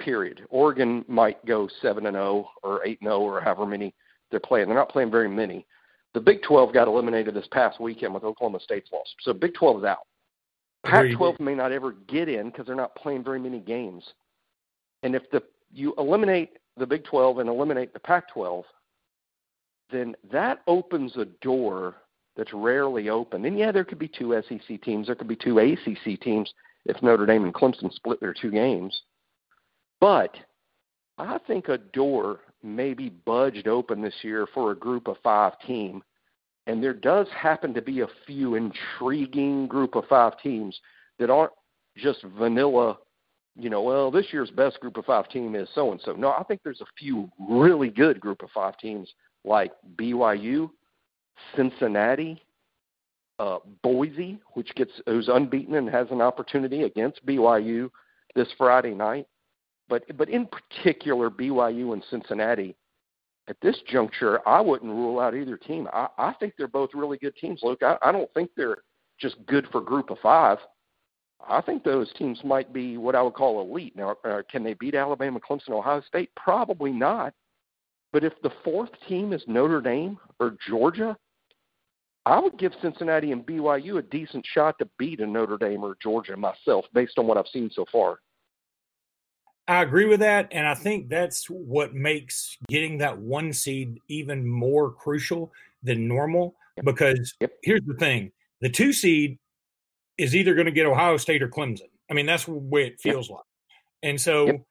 Period. 0.00 0.42
Oregon 0.50 1.04
might 1.08 1.44
go 1.46 1.68
seven 1.80 2.06
and 2.06 2.14
zero 2.14 2.48
or 2.62 2.86
eight 2.86 3.00
and 3.00 3.08
zero 3.08 3.20
or 3.22 3.40
however 3.40 3.66
many 3.66 3.92
they're 4.30 4.40
playing. 4.40 4.68
They're 4.68 4.76
not 4.76 4.88
playing 4.88 5.10
very 5.10 5.28
many. 5.28 5.66
The 6.14 6.20
Big 6.20 6.42
12 6.42 6.74
got 6.74 6.88
eliminated 6.88 7.34
this 7.34 7.48
past 7.50 7.80
weekend 7.80 8.12
with 8.12 8.24
Oklahoma 8.24 8.60
State's 8.60 8.90
loss, 8.92 9.06
so 9.20 9.32
Big 9.32 9.54
12 9.54 9.78
is 9.78 9.84
out. 9.84 10.06
Pac-12 10.84 11.38
may 11.38 11.54
not 11.54 11.72
ever 11.72 11.92
get 12.08 12.28
in 12.28 12.50
because 12.50 12.66
they're 12.66 12.74
not 12.74 12.94
playing 12.96 13.22
very 13.22 13.38
many 13.38 13.60
games. 13.60 14.04
And 15.02 15.14
if 15.14 15.30
the 15.30 15.42
you 15.72 15.94
eliminate 15.96 16.58
the 16.76 16.86
Big 16.86 17.04
12 17.04 17.38
and 17.38 17.48
eliminate 17.48 17.92
the 17.92 18.00
Pac-12, 18.00 18.64
then 19.90 20.14
that 20.30 20.62
opens 20.66 21.16
a 21.16 21.26
door 21.40 21.96
that's 22.36 22.52
rarely 22.52 23.08
open. 23.08 23.44
And 23.44 23.58
yeah, 23.58 23.72
there 23.72 23.84
could 23.84 23.98
be 23.98 24.08
two 24.08 24.40
SEC 24.48 24.82
teams, 24.82 25.06
there 25.06 25.14
could 25.14 25.28
be 25.28 25.36
two 25.36 25.58
ACC 25.58 26.20
teams 26.20 26.52
if 26.86 27.00
Notre 27.02 27.26
Dame 27.26 27.44
and 27.44 27.54
Clemson 27.54 27.92
split 27.92 28.20
their 28.20 28.34
two 28.34 28.50
games. 28.50 29.02
But 30.00 30.34
I 31.18 31.38
think 31.46 31.68
a 31.68 31.78
door 31.78 32.40
may 32.62 32.94
be 32.94 33.08
budged 33.08 33.68
open 33.68 34.00
this 34.00 34.14
year 34.22 34.46
for 34.54 34.70
a 34.70 34.76
group 34.76 35.08
of 35.08 35.16
five 35.22 35.52
team. 35.66 36.02
And 36.66 36.82
there 36.82 36.94
does 36.94 37.26
happen 37.36 37.74
to 37.74 37.82
be 37.82 38.00
a 38.00 38.08
few 38.26 38.54
intriguing 38.54 39.66
group 39.66 39.96
of 39.96 40.04
five 40.08 40.38
teams 40.40 40.78
that 41.18 41.30
aren't 41.30 41.52
just 41.96 42.22
vanilla 42.38 42.98
you 43.56 43.68
know, 43.68 43.82
well, 43.82 44.10
this 44.10 44.26
year's 44.32 44.50
best 44.50 44.80
group 44.80 44.96
of 44.96 45.04
five 45.04 45.28
team 45.28 45.54
is 45.54 45.68
so 45.74 45.92
and 45.92 46.00
so. 46.04 46.12
No, 46.12 46.32
I 46.32 46.42
think 46.44 46.60
there's 46.64 46.80
a 46.80 46.86
few 46.98 47.30
really 47.38 47.90
good 47.90 48.20
group 48.20 48.42
of 48.42 48.50
five 48.50 48.78
teams 48.78 49.12
like 49.44 49.72
BYU, 49.96 50.70
Cincinnati, 51.54 52.42
uh, 53.38 53.58
Boise, 53.82 54.40
which 54.54 54.74
gets 54.74 54.92
who's 55.06 55.28
unbeaten 55.28 55.74
and 55.74 55.88
has 55.90 56.06
an 56.10 56.20
opportunity 56.20 56.84
against 56.84 57.24
BYU 57.26 57.90
this 58.34 58.48
Friday 58.56 58.94
night. 58.94 59.26
But 59.92 60.16
but 60.16 60.30
in 60.30 60.46
particular, 60.46 61.28
BYU 61.28 61.92
and 61.92 62.02
Cincinnati. 62.08 62.74
At 63.46 63.58
this 63.60 63.76
juncture, 63.86 64.40
I 64.48 64.58
wouldn't 64.58 64.90
rule 64.90 65.20
out 65.20 65.34
either 65.34 65.58
team. 65.58 65.86
I, 65.92 66.08
I 66.16 66.32
think 66.40 66.54
they're 66.56 66.66
both 66.66 66.90
really 66.94 67.18
good 67.18 67.36
teams. 67.36 67.60
Look, 67.62 67.82
I, 67.82 67.98
I 68.00 68.10
don't 68.10 68.32
think 68.32 68.50
they're 68.56 68.78
just 69.20 69.36
good 69.46 69.66
for 69.70 69.82
group 69.82 70.08
of 70.08 70.16
five. 70.22 70.56
I 71.46 71.60
think 71.60 71.84
those 71.84 72.10
teams 72.14 72.38
might 72.42 72.72
be 72.72 72.96
what 72.96 73.14
I 73.14 73.20
would 73.20 73.34
call 73.34 73.60
elite. 73.60 73.94
Now, 73.94 74.16
uh, 74.24 74.40
can 74.50 74.64
they 74.64 74.72
beat 74.72 74.94
Alabama, 74.94 75.40
Clemson, 75.40 75.70
Ohio 75.72 76.00
State? 76.06 76.30
Probably 76.36 76.92
not. 76.92 77.34
But 78.14 78.24
if 78.24 78.32
the 78.42 78.52
fourth 78.64 78.90
team 79.06 79.34
is 79.34 79.42
Notre 79.46 79.82
Dame 79.82 80.18
or 80.40 80.56
Georgia, 80.66 81.14
I 82.24 82.40
would 82.40 82.58
give 82.58 82.72
Cincinnati 82.80 83.32
and 83.32 83.44
BYU 83.44 83.98
a 83.98 84.02
decent 84.02 84.46
shot 84.54 84.78
to 84.78 84.88
beat 84.98 85.20
a 85.20 85.26
Notre 85.26 85.58
Dame 85.58 85.84
or 85.84 85.98
Georgia 86.02 86.36
myself, 86.36 86.86
based 86.94 87.18
on 87.18 87.26
what 87.26 87.36
I've 87.36 87.48
seen 87.52 87.68
so 87.74 87.84
far. 87.92 88.20
I 89.72 89.80
agree 89.80 90.04
with 90.04 90.20
that, 90.20 90.48
and 90.50 90.66
I 90.68 90.74
think 90.74 91.08
that's 91.08 91.46
what 91.46 91.94
makes 91.94 92.58
getting 92.68 92.98
that 92.98 93.16
one 93.18 93.54
seed 93.54 94.00
even 94.06 94.46
more 94.46 94.90
crucial 94.90 95.50
than 95.82 96.06
normal. 96.06 96.54
Because 96.84 97.34
yep. 97.40 97.52
here's 97.62 97.80
the 97.86 97.94
thing: 97.94 98.32
the 98.60 98.68
two 98.68 98.92
seed 98.92 99.38
is 100.18 100.36
either 100.36 100.54
going 100.54 100.66
to 100.66 100.72
get 100.72 100.84
Ohio 100.84 101.16
State 101.16 101.42
or 101.42 101.48
Clemson. 101.48 101.88
I 102.10 102.12
mean, 102.12 102.26
that's 102.26 102.44
the 102.44 102.52
way 102.52 102.86
it 102.86 103.00
feels 103.00 103.30
like. 103.30 103.44
And 104.02 104.20
so, 104.20 104.46
yep. 104.46 104.62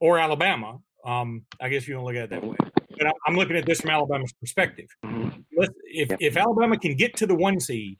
or 0.00 0.18
Alabama. 0.18 0.78
Um, 1.04 1.44
I 1.60 1.68
guess 1.68 1.86
you 1.86 1.94
don't 1.94 2.04
look 2.04 2.16
at 2.16 2.24
it 2.24 2.30
that 2.30 2.42
way. 2.42 2.56
But 2.98 3.12
I'm 3.26 3.36
looking 3.36 3.56
at 3.56 3.66
this 3.66 3.82
from 3.82 3.90
Alabama's 3.90 4.32
perspective. 4.40 4.86
Mm-hmm. 5.04 5.40
If 5.84 6.08
yep. 6.08 6.18
if 6.18 6.36
Alabama 6.38 6.78
can 6.78 6.96
get 6.96 7.14
to 7.18 7.26
the 7.26 7.34
one 7.34 7.60
seed, 7.60 7.98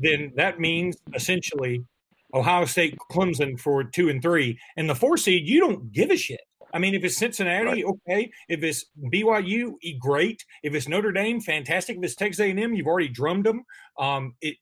then 0.00 0.32
that 0.34 0.58
means 0.58 0.96
essentially 1.14 1.84
Ohio 2.34 2.64
State, 2.64 2.96
Clemson 3.10 3.58
for 3.58 3.84
two 3.84 4.08
and 4.08 4.20
three, 4.20 4.58
and 4.76 4.90
the 4.90 4.94
four 4.94 5.16
seed. 5.16 5.46
You 5.46 5.60
don't 5.60 5.92
give 5.92 6.10
a 6.10 6.16
shit. 6.16 6.40
I 6.72 6.80
mean, 6.80 6.94
if 6.94 7.04
it's 7.04 7.16
Cincinnati, 7.16 7.84
right. 7.84 7.84
okay. 7.84 8.30
If 8.48 8.64
it's 8.64 8.86
BYU, 9.12 9.74
great. 10.00 10.44
If 10.64 10.74
it's 10.74 10.88
Notre 10.88 11.12
Dame, 11.12 11.40
fantastic. 11.40 11.96
If 11.96 12.02
it's 12.02 12.16
Texas 12.16 12.40
A&M, 12.40 12.74
you've 12.74 12.88
already 12.88 13.08
drummed 13.08 13.46
them. 13.46 13.64
Um, 13.96 14.34
it, 14.40 14.56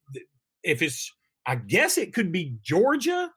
if 0.62 0.82
it's 0.82 1.10
I 1.46 1.56
guess 1.56 1.98
it 1.98 2.12
could 2.12 2.30
be 2.30 2.56
Georgia. 2.62 3.30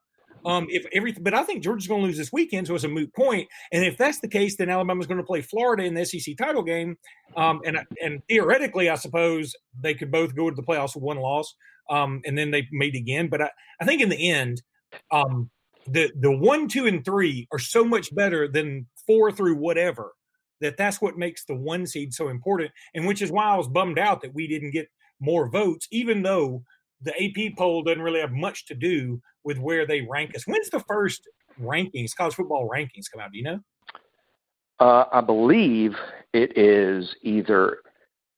Um, 0.45 0.67
if 0.69 0.85
everything, 0.93 1.23
but 1.23 1.33
I 1.33 1.41
think 1.41 1.63
Georgia's 1.63 1.87
going 1.87 2.01
to 2.01 2.07
lose 2.07 2.17
this 2.17 2.31
weekend, 2.31 2.67
so 2.67 2.75
it's 2.75 2.83
a 2.83 2.87
moot 2.87 3.11
point. 3.15 3.47
And 3.71 3.83
if 3.83 3.97
that's 3.97 4.19
the 4.19 4.27
case, 4.27 4.57
then 4.57 4.69
Alabama's 4.69 5.07
going 5.07 5.17
to 5.17 5.23
play 5.23 5.41
Florida 5.41 5.83
in 5.83 5.95
the 5.95 6.05
SEC 6.05 6.37
title 6.37 6.61
game. 6.61 6.97
Um, 7.35 7.61
and 7.65 7.79
and 8.03 8.21
theoretically, 8.29 8.89
I 8.89 8.95
suppose 8.95 9.55
they 9.81 9.95
could 9.95 10.11
both 10.11 10.35
go 10.35 10.49
to 10.51 10.55
the 10.55 10.61
playoffs 10.61 10.93
with 10.93 11.03
one 11.03 11.17
loss, 11.17 11.55
um, 11.89 12.21
and 12.25 12.37
then 12.37 12.51
they 12.51 12.67
meet 12.71 12.95
again. 12.95 13.27
But 13.27 13.41
I, 13.41 13.49
I 13.79 13.85
think 13.85 14.01
in 14.01 14.09
the 14.09 14.29
end, 14.29 14.61
um, 15.11 15.49
the 15.87 16.11
the 16.19 16.35
one, 16.35 16.67
two, 16.67 16.87
and 16.87 17.03
three 17.03 17.47
are 17.51 17.59
so 17.59 17.83
much 17.83 18.13
better 18.15 18.47
than 18.47 18.87
four 19.05 19.31
through 19.31 19.55
whatever 19.55 20.13
that 20.61 20.77
that's 20.77 21.01
what 21.01 21.17
makes 21.17 21.45
the 21.45 21.55
one 21.55 21.85
seed 21.85 22.13
so 22.13 22.29
important, 22.29 22.71
and 22.93 23.05
which 23.05 23.21
is 23.21 23.31
why 23.31 23.45
I 23.45 23.57
was 23.57 23.67
bummed 23.67 23.99
out 23.99 24.21
that 24.21 24.33
we 24.33 24.47
didn't 24.47 24.71
get 24.71 24.87
more 25.19 25.49
votes, 25.49 25.87
even 25.91 26.23
though 26.23 26.63
the 27.01 27.13
AP 27.23 27.57
poll 27.57 27.83
doesn't 27.83 28.01
really 28.01 28.19
have 28.19 28.31
much 28.31 28.65
to 28.67 28.75
do 28.75 29.21
with 29.43 29.57
where 29.59 29.85
they 29.85 30.01
rank 30.01 30.35
us. 30.35 30.47
When's 30.47 30.69
the 30.69 30.79
first 30.81 31.27
rankings, 31.61 32.15
college 32.15 32.35
football 32.35 32.69
rankings 32.69 33.11
come 33.11 33.21
out? 33.21 33.31
Do 33.31 33.37
you 33.37 33.43
know? 33.43 33.59
Uh, 34.79 35.05
I 35.11 35.21
believe 35.21 35.95
it 36.33 36.57
is 36.57 37.15
either 37.21 37.79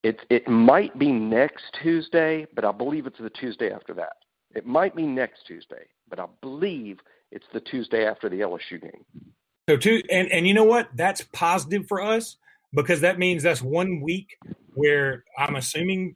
it 0.08 0.22
it 0.30 0.48
might 0.48 0.98
be 0.98 1.12
next 1.12 1.66
Tuesday, 1.82 2.48
but 2.56 2.64
I 2.64 2.72
believe 2.72 3.08
it's 3.08 3.20
the 3.20 3.30
Tuesday 3.30 3.72
after 3.72 3.94
that. 3.96 4.14
It 4.56 4.66
might 4.66 4.96
be 4.96 5.06
next 5.06 5.46
Tuesday, 5.46 5.86
but 6.10 6.20
I 6.20 6.26
believe 6.42 7.00
it's 7.32 7.46
the 7.54 7.60
Tuesday 7.60 8.06
after 8.08 8.30
the 8.30 8.40
LSU 8.40 8.82
game. 8.82 9.04
So 9.68 9.76
two 9.76 10.02
and 10.10 10.32
and 10.32 10.48
you 10.48 10.54
know 10.54 10.64
what? 10.64 10.88
That's 10.96 11.22
positive 11.34 11.88
for 11.88 12.02
us 12.02 12.38
because 12.74 13.02
that 13.02 13.20
means 13.20 13.44
that's 13.44 13.62
one 13.62 14.02
week 14.02 14.38
where 14.74 15.26
I'm 15.38 15.58
assuming 15.58 16.16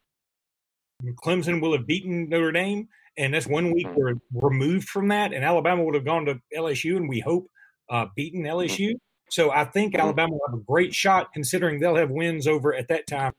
Clemson 1.23 1.61
will 1.61 1.73
have 1.73 1.85
beaten 1.85 2.29
Notre 2.29 2.53
Dame, 2.53 2.87
and 3.17 3.33
that's 3.33 3.47
one 3.47 3.73
week 3.73 3.87
mm-hmm. 3.87 3.99
we're 4.31 4.49
removed 4.49 4.87
from 4.87 5.09
that. 5.09 5.33
And 5.33 5.43
Alabama 5.43 5.83
would 5.83 5.95
have 5.95 6.05
gone 6.05 6.25
to 6.27 6.39
LSU, 6.55 6.95
and 6.95 7.09
we 7.09 7.19
hope 7.19 7.47
uh, 7.89 8.05
beaten 8.15 8.43
mm-hmm. 8.43 8.57
LSU. 8.57 8.93
So 9.29 9.51
I 9.51 9.65
think 9.65 9.93
mm-hmm. 9.93 10.01
Alabama 10.01 10.33
will 10.33 10.47
have 10.47 10.59
a 10.59 10.63
great 10.63 10.93
shot, 10.93 11.33
considering 11.33 11.79
they'll 11.79 11.95
have 11.95 12.11
wins 12.11 12.47
over 12.47 12.73
at 12.73 12.87
that 12.87 13.05
time. 13.05 13.33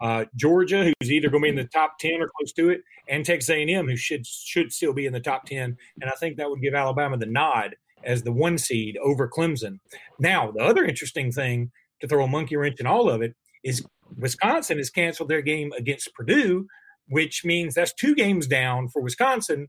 Uh, 0.00 0.24
Georgia, 0.34 0.84
who's 0.84 1.10
either 1.10 1.28
going 1.28 1.42
to 1.42 1.46
be 1.46 1.50
in 1.50 1.56
the 1.56 1.64
top 1.64 1.98
ten 1.98 2.22
or 2.22 2.30
close 2.36 2.52
to 2.52 2.70
it, 2.70 2.82
and 3.08 3.24
Texas 3.24 3.50
A&M, 3.50 3.86
who 3.86 3.96
should 3.96 4.26
should 4.26 4.72
still 4.72 4.92
be 4.92 5.06
in 5.06 5.12
the 5.12 5.20
top 5.20 5.44
ten. 5.44 5.76
And 6.00 6.10
I 6.10 6.14
think 6.18 6.36
that 6.36 6.48
would 6.48 6.62
give 6.62 6.74
Alabama 6.74 7.16
the 7.18 7.26
nod 7.26 7.76
as 8.04 8.22
the 8.22 8.32
one 8.32 8.58
seed 8.58 8.96
over 9.02 9.28
Clemson. 9.28 9.78
Now, 10.18 10.50
the 10.50 10.62
other 10.62 10.84
interesting 10.84 11.32
thing 11.32 11.70
to 12.00 12.08
throw 12.08 12.24
a 12.24 12.28
monkey 12.28 12.56
wrench 12.56 12.80
in 12.80 12.86
all 12.86 13.10
of 13.10 13.22
it 13.22 13.34
is 13.62 13.84
Wisconsin 14.16 14.78
has 14.78 14.90
canceled 14.90 15.28
their 15.28 15.42
game 15.42 15.72
against 15.76 16.14
Purdue, 16.14 16.66
which 17.08 17.44
means 17.44 17.74
that's 17.74 17.92
two 17.92 18.14
games 18.14 18.46
down 18.46 18.88
for 18.88 19.02
Wisconsin, 19.02 19.68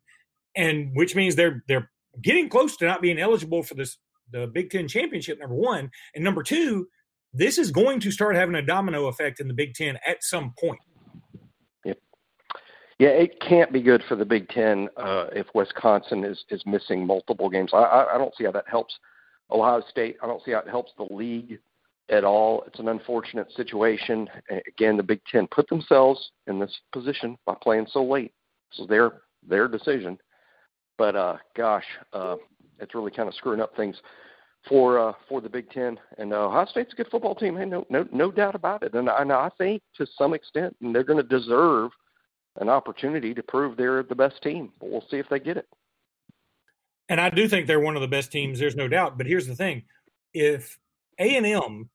and 0.55 0.91
which 0.93 1.15
means 1.15 1.35
they're 1.35 1.63
they're 1.67 1.89
getting 2.21 2.49
close 2.49 2.77
to 2.77 2.85
not 2.85 3.01
being 3.01 3.19
eligible 3.19 3.63
for 3.63 3.75
this 3.75 3.97
the 4.31 4.47
Big 4.47 4.69
Ten 4.69 4.87
championship. 4.87 5.39
Number 5.39 5.55
one, 5.55 5.91
and 6.15 6.23
number 6.23 6.43
two, 6.43 6.87
this 7.33 7.57
is 7.57 7.71
going 7.71 7.99
to 8.01 8.11
start 8.11 8.35
having 8.35 8.55
a 8.55 8.61
domino 8.61 9.07
effect 9.07 9.39
in 9.39 9.47
the 9.47 9.53
Big 9.53 9.73
Ten 9.73 9.97
at 10.05 10.23
some 10.23 10.53
point. 10.59 10.79
Yep. 11.85 11.97
Yeah, 12.99 13.09
it 13.09 13.39
can't 13.39 13.71
be 13.71 13.81
good 13.81 14.03
for 14.07 14.15
the 14.15 14.25
Big 14.25 14.49
Ten 14.49 14.89
uh, 14.97 15.27
if 15.33 15.47
Wisconsin 15.53 16.25
is 16.25 16.43
is 16.49 16.61
missing 16.65 17.05
multiple 17.05 17.49
games. 17.49 17.71
I, 17.73 18.07
I, 18.13 18.17
don't 18.17 18.33
see 18.37 18.43
how 18.43 18.51
that 18.51 18.67
helps 18.67 18.93
Ohio 19.49 19.81
State. 19.89 20.17
I 20.21 20.27
don't 20.27 20.43
see 20.43 20.51
how 20.51 20.59
it 20.59 20.67
helps 20.67 20.91
the 20.97 21.07
league 21.13 21.59
at 22.09 22.23
all. 22.23 22.63
It's 22.67 22.79
an 22.79 22.89
unfortunate 22.89 23.47
situation. 23.55 24.27
Again, 24.67 24.97
the 24.97 25.03
Big 25.03 25.21
Ten 25.31 25.47
put 25.47 25.69
themselves 25.69 26.31
in 26.47 26.59
this 26.59 26.73
position 26.91 27.37
by 27.45 27.55
playing 27.61 27.87
so 27.91 28.03
late. 28.03 28.33
So 28.73 28.85
their 28.85 29.21
their 29.47 29.67
decision. 29.67 30.17
But 30.97 31.15
uh, 31.15 31.37
gosh, 31.55 31.85
uh, 32.13 32.35
it's 32.79 32.93
really 32.93 33.11
kind 33.11 33.29
of 33.29 33.35
screwing 33.35 33.61
up 33.61 33.75
things 33.75 33.95
for 34.67 35.00
uh, 35.00 35.13
for 35.28 35.41
the 35.41 35.50
Big 35.50 35.69
Ten. 35.71 36.00
And 36.17 36.34
uh, 36.34 36.47
Ohio 36.47 36.65
State's 36.65 36.93
a 36.93 36.95
good 36.95 37.10
football 37.10 37.36
team. 37.36 37.56
Hey, 37.56 37.65
no 37.65 37.86
no 37.89 38.08
no 38.12 38.32
doubt 38.32 38.56
about 38.56 38.84
it. 38.84 38.93
And, 38.93 39.10
and 39.10 39.32
I 39.32 39.50
think 39.58 39.82
to 39.97 40.08
some 40.17 40.34
extent 40.34 40.76
they're 40.82 41.04
going 41.04 41.21
to 41.21 41.39
deserve 41.39 41.91
an 42.60 42.69
opportunity 42.69 43.34
to 43.34 43.43
prove 43.43 43.78
they're 43.78 44.04
the 44.04 44.15
best 44.15 44.41
team. 44.41 44.71
But 44.80 44.89
we'll 44.89 45.06
see 45.10 45.17
if 45.17 45.30
they 45.30 45.39
get 45.39 45.58
it. 45.58 45.67
And 47.10 47.19
I 47.19 47.30
do 47.30 47.47
think 47.47 47.67
they're 47.67 47.80
one 47.80 47.95
of 47.95 48.02
the 48.02 48.08
best 48.08 48.32
teams. 48.32 48.60
There's 48.60 48.76
no 48.76 48.88
doubt. 48.88 49.17
But 49.17 49.28
here's 49.28 49.47
the 49.47 49.56
thing: 49.56 49.84
if 50.34 50.78
A 51.19 51.36
and 51.36 51.45
M 51.45 51.89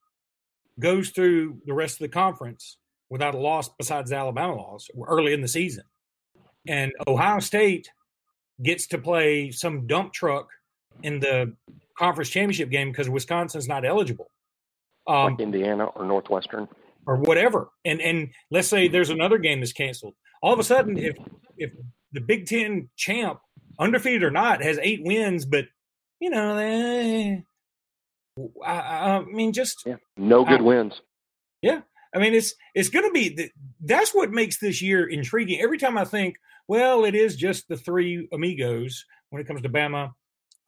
goes 0.78 1.10
through 1.10 1.58
the 1.66 1.74
rest 1.74 1.94
of 1.96 2.00
the 2.00 2.08
conference 2.08 2.78
without 3.08 3.34
a 3.34 3.38
loss 3.38 3.68
besides 3.78 4.10
the 4.10 4.16
Alabama 4.16 4.56
loss 4.56 4.88
early 5.06 5.32
in 5.32 5.40
the 5.40 5.48
season, 5.48 5.84
and 6.66 6.92
Ohio 7.06 7.38
State 7.38 7.90
gets 8.62 8.86
to 8.88 8.98
play 8.98 9.50
some 9.50 9.86
dump 9.86 10.12
truck 10.12 10.48
in 11.02 11.20
the 11.20 11.54
conference 11.98 12.30
championship 12.30 12.70
game 12.70 12.90
because 12.90 13.08
Wisconsin's 13.08 13.68
not 13.68 13.84
eligible. 13.84 14.30
Um, 15.06 15.32
like 15.32 15.40
Indiana 15.40 15.86
or 15.86 16.04
Northwestern 16.04 16.68
or 17.06 17.16
whatever. 17.16 17.68
And 17.84 18.00
and 18.00 18.30
let's 18.50 18.68
say 18.68 18.88
there's 18.88 19.10
another 19.10 19.38
game 19.38 19.60
that's 19.60 19.72
canceled. 19.72 20.14
All 20.42 20.52
of 20.52 20.58
a 20.58 20.64
sudden, 20.64 20.98
if 20.98 21.16
if 21.56 21.70
the 22.12 22.20
Big 22.20 22.46
Ten 22.46 22.88
champ, 22.96 23.40
undefeated 23.78 24.22
or 24.22 24.30
not, 24.30 24.62
has 24.62 24.78
eight 24.82 25.02
wins, 25.04 25.44
but 25.44 25.66
you 26.20 26.30
know, 26.30 26.56
eh, 26.56 27.40
I, 28.64 28.72
I, 28.72 29.24
mean, 29.24 29.52
just 29.52 29.82
yeah. 29.86 29.96
no 30.16 30.44
good 30.44 30.60
I, 30.60 30.64
wins. 30.64 31.00
Yeah, 31.62 31.80
I 32.14 32.18
mean, 32.18 32.34
it's 32.34 32.54
it's 32.74 32.88
going 32.88 33.06
to 33.06 33.12
be 33.12 33.50
that's 33.80 34.14
what 34.14 34.30
makes 34.30 34.58
this 34.58 34.82
year 34.82 35.06
intriguing. 35.06 35.60
Every 35.60 35.78
time 35.78 35.96
I 35.96 36.04
think, 36.04 36.36
well, 36.68 37.04
it 37.04 37.14
is 37.14 37.36
just 37.36 37.68
the 37.68 37.76
three 37.76 38.28
amigos 38.32 39.04
when 39.30 39.40
it 39.40 39.46
comes 39.46 39.62
to 39.62 39.68
Bama, 39.68 40.12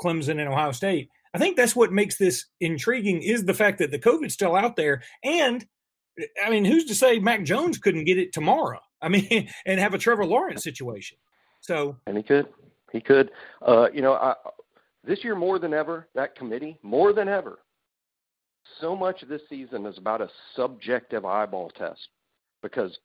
Clemson, 0.01 0.41
and 0.41 0.49
Ohio 0.49 0.73
State. 0.73 1.09
I 1.35 1.39
think 1.39 1.57
that's 1.57 1.77
what 1.77 1.93
makes 1.93 2.17
this 2.17 2.47
intriguing 2.61 3.23
is 3.23 3.45
the 3.45 3.55
fact 3.55 3.79
that 3.79 3.91
the 3.91 3.99
COVID's 3.99 4.35
still 4.35 4.57
out 4.57 4.77
there, 4.77 5.03
and 5.23 5.67
I 6.45 6.51
mean, 6.51 6.65
who's 6.65 6.87
to 6.87 6.95
say 6.95 7.19
Mac 7.19 7.45
Jones 7.45 7.79
couldn't 7.79 8.05
get 8.05 8.19
it 8.19 8.33
tomorrow? 8.33 8.81
I 9.03 9.09
mean, 9.09 9.49
and 9.65 9.79
have 9.79 9.95
a 9.95 9.99
Trevor 9.99 10.25
Lawrence 10.25 10.65
situation. 10.65 11.19
So, 11.61 11.97
and 12.07 12.17
he 12.17 12.23
could, 12.23 12.47
he 12.93 13.01
could. 13.01 13.31
Uh, 13.67 13.89
you 13.93 14.03
know, 14.03 14.15
I, 14.15 14.35
this 15.05 15.23
year 15.23 15.37
more 15.37 15.59
than 15.59 15.73
ever, 15.73 16.09
that 16.15 16.35
committee 16.37 16.79
more 16.83 17.13
than 17.13 17.29
ever. 17.29 17.61
So 18.81 18.95
much 18.97 19.23
of 19.23 19.29
this 19.29 19.43
season 19.49 19.87
is 19.87 19.97
about 19.99 20.21
a 20.21 20.29
subjective 20.57 21.25
eyeball 21.25 21.71
test 21.71 22.09
because 22.63 22.97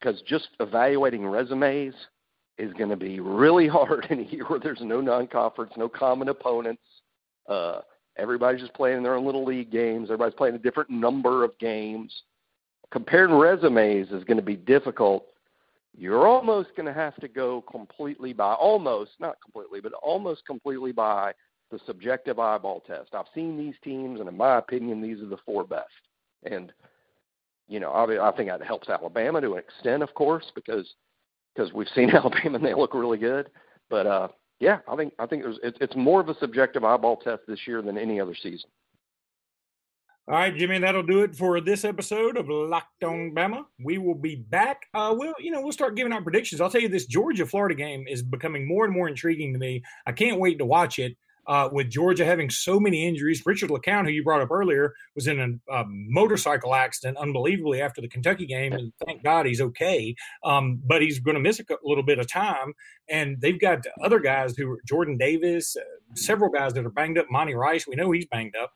because 0.00 0.20
just 0.28 0.48
evaluating 0.60 1.26
resumes 1.26 1.94
is 2.58 2.72
going 2.74 2.90
to 2.90 2.96
be 2.96 3.20
really 3.20 3.68
hard 3.68 4.06
in 4.10 4.20
a 4.20 4.24
year 4.24 4.44
where 4.46 4.60
there's 4.60 4.80
no 4.80 5.00
non-conference, 5.00 5.72
no 5.76 5.88
common 5.88 6.28
opponents. 6.28 6.82
Uh, 7.48 7.80
everybody's 8.16 8.60
just 8.60 8.74
playing 8.74 9.02
their 9.02 9.14
own 9.14 9.24
little 9.24 9.44
league 9.44 9.70
games. 9.70 10.04
Everybody's 10.04 10.34
playing 10.34 10.54
a 10.54 10.58
different 10.58 10.90
number 10.90 11.44
of 11.44 11.58
games. 11.58 12.12
Comparing 12.90 13.34
resumes 13.34 14.08
is 14.10 14.24
going 14.24 14.36
to 14.36 14.42
be 14.42 14.56
difficult. 14.56 15.26
You're 15.96 16.26
almost 16.26 16.70
going 16.76 16.86
to 16.86 16.92
have 16.92 17.16
to 17.16 17.28
go 17.28 17.62
completely 17.70 18.32
by, 18.32 18.52
almost, 18.54 19.12
not 19.18 19.36
completely, 19.42 19.80
but 19.80 19.92
almost 19.94 20.46
completely 20.46 20.92
by 20.92 21.32
the 21.70 21.80
subjective 21.86 22.38
eyeball 22.38 22.82
test. 22.86 23.10
I've 23.14 23.26
seen 23.34 23.58
these 23.58 23.74
teams, 23.82 24.20
and 24.20 24.28
in 24.28 24.36
my 24.36 24.58
opinion, 24.58 25.02
these 25.02 25.20
are 25.20 25.26
the 25.26 25.38
four 25.44 25.64
best. 25.64 25.90
And 26.44 26.72
you 27.68 27.80
know, 27.80 27.90
I, 27.90 28.28
I 28.28 28.34
think 28.34 28.48
that 28.48 28.62
helps 28.62 28.88
Alabama 28.88 29.40
to 29.40 29.52
an 29.54 29.58
extent, 29.58 30.02
of 30.02 30.14
course, 30.14 30.50
because 30.54 30.88
because 31.58 31.72
we've 31.72 31.88
seen 31.94 32.10
Alabama 32.14 32.56
and 32.56 32.64
they 32.64 32.74
look 32.74 32.94
really 32.94 33.18
good. 33.18 33.50
But 33.90 34.06
uh, 34.06 34.28
yeah, 34.60 34.78
I 34.88 34.96
think 34.96 35.12
I 35.18 35.26
think 35.26 35.44
it 35.44 35.48
was, 35.48 35.58
it's, 35.62 35.78
it's 35.80 35.96
more 35.96 36.20
of 36.20 36.28
a 36.28 36.38
subjective 36.38 36.84
eyeball 36.84 37.16
test 37.16 37.42
this 37.48 37.60
year 37.66 37.82
than 37.82 37.98
any 37.98 38.20
other 38.20 38.34
season. 38.34 38.70
All 40.26 40.34
right, 40.34 40.54
Jimmy, 40.54 40.78
that'll 40.78 41.04
do 41.04 41.22
it 41.22 41.34
for 41.34 41.58
this 41.58 41.86
episode 41.86 42.36
of 42.36 42.50
Locked 42.50 43.02
On 43.02 43.32
Bama. 43.34 43.64
We 43.82 43.96
will 43.96 44.14
be 44.14 44.36
back. 44.36 44.82
Uh, 44.92 45.14
we'll, 45.16 45.32
you 45.38 45.50
know, 45.50 45.62
we'll 45.62 45.72
start 45.72 45.96
giving 45.96 46.12
out 46.12 46.22
predictions. 46.22 46.60
I'll 46.60 46.68
tell 46.68 46.82
you, 46.82 46.90
this 46.90 47.06
Georgia 47.06 47.46
Florida 47.46 47.74
game 47.74 48.04
is 48.06 48.22
becoming 48.22 48.68
more 48.68 48.84
and 48.84 48.92
more 48.92 49.08
intriguing 49.08 49.54
to 49.54 49.58
me. 49.58 49.82
I 50.06 50.12
can't 50.12 50.38
wait 50.38 50.58
to 50.58 50.66
watch 50.66 50.98
it 50.98 51.16
uh, 51.48 51.68
with 51.72 51.90
Georgia 51.90 52.26
having 52.26 52.50
so 52.50 52.78
many 52.78 53.08
injuries. 53.08 53.42
Richard 53.44 53.70
LeCounte, 53.70 54.04
who 54.04 54.10
you 54.12 54.22
brought 54.22 54.42
up 54.42 54.50
earlier, 54.50 54.92
was 55.14 55.26
in 55.26 55.40
a, 55.40 55.72
a 55.72 55.84
motorcycle 55.88 56.74
accident 56.74 57.16
unbelievably 57.16 57.80
after 57.80 58.02
the 58.02 58.08
Kentucky 58.08 58.46
game, 58.46 58.74
and 58.74 58.92
thank 59.06 59.24
God 59.24 59.46
he's 59.46 59.60
okay. 59.60 60.14
Um, 60.44 60.80
but 60.84 61.00
he's 61.00 61.18
going 61.18 61.36
to 61.36 61.40
miss 61.40 61.58
a 61.58 61.64
little 61.82 62.04
bit 62.04 62.18
of 62.18 62.30
time. 62.30 62.74
And 63.08 63.40
they've 63.40 63.58
got 63.58 63.78
other 64.04 64.20
guys 64.20 64.56
who 64.56 64.70
are 64.70 64.78
Jordan 64.86 65.16
Davis, 65.16 65.74
uh, 65.74 65.80
several 66.14 66.50
guys 66.50 66.74
that 66.74 66.84
are 66.84 66.90
banged 66.90 67.18
up. 67.18 67.26
Monty 67.30 67.54
Rice, 67.54 67.86
we 67.88 67.96
know 67.96 68.10
he's 68.10 68.26
banged 68.26 68.54
up. 68.54 68.70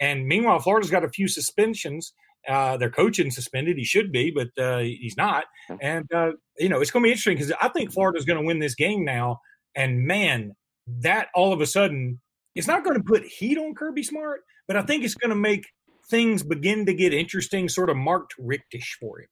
And 0.00 0.26
meanwhile, 0.26 0.60
Florida's 0.60 0.90
got 0.90 1.04
a 1.04 1.08
few 1.08 1.26
suspensions. 1.28 2.12
Uh, 2.48 2.76
their 2.76 2.90
coaching 2.90 3.30
suspended. 3.30 3.78
He 3.78 3.84
should 3.84 4.10
be, 4.10 4.32
but 4.32 4.48
uh, 4.60 4.78
he's 4.78 5.16
not. 5.16 5.44
And 5.80 6.12
uh, 6.12 6.32
you 6.58 6.68
know, 6.68 6.80
it's 6.80 6.90
going 6.90 7.02
to 7.02 7.06
be 7.06 7.10
interesting 7.10 7.36
because 7.36 7.52
I 7.60 7.68
think 7.68 7.92
Florida's 7.92 8.24
going 8.24 8.40
to 8.40 8.46
win 8.46 8.58
this 8.58 8.74
game 8.74 9.04
now. 9.04 9.40
And 9.76 10.06
man, 10.06 10.54
that 10.86 11.28
all 11.34 11.52
of 11.52 11.60
a 11.60 11.66
sudden 11.66 12.20
it's 12.54 12.66
not 12.66 12.84
going 12.84 12.96
to 12.96 13.02
put 13.02 13.24
heat 13.24 13.58
on 13.58 13.74
Kirby 13.74 14.02
Smart, 14.02 14.42
but 14.66 14.76
I 14.76 14.82
think 14.82 15.04
it's 15.04 15.14
going 15.14 15.30
to 15.30 15.36
make 15.36 15.66
things 16.08 16.42
begin 16.42 16.86
to 16.86 16.94
get 16.94 17.14
interesting, 17.14 17.68
sort 17.68 17.90
of 17.90 17.96
Mark 17.96 18.30
Richtish 18.38 18.96
for 19.00 19.20
him. 19.20 19.28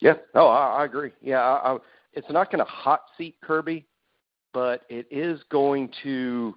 Yeah, 0.00 0.14
oh, 0.34 0.48
I, 0.48 0.82
I 0.82 0.84
agree. 0.84 1.12
Yeah, 1.20 1.40
I, 1.40 1.72
I, 1.72 1.78
it's 2.12 2.30
not 2.30 2.50
going 2.50 2.64
to 2.64 2.70
hot 2.70 3.00
seat 3.16 3.36
Kirby, 3.42 3.86
but 4.52 4.82
it 4.88 5.06
is 5.10 5.40
going 5.50 5.90
to 6.02 6.54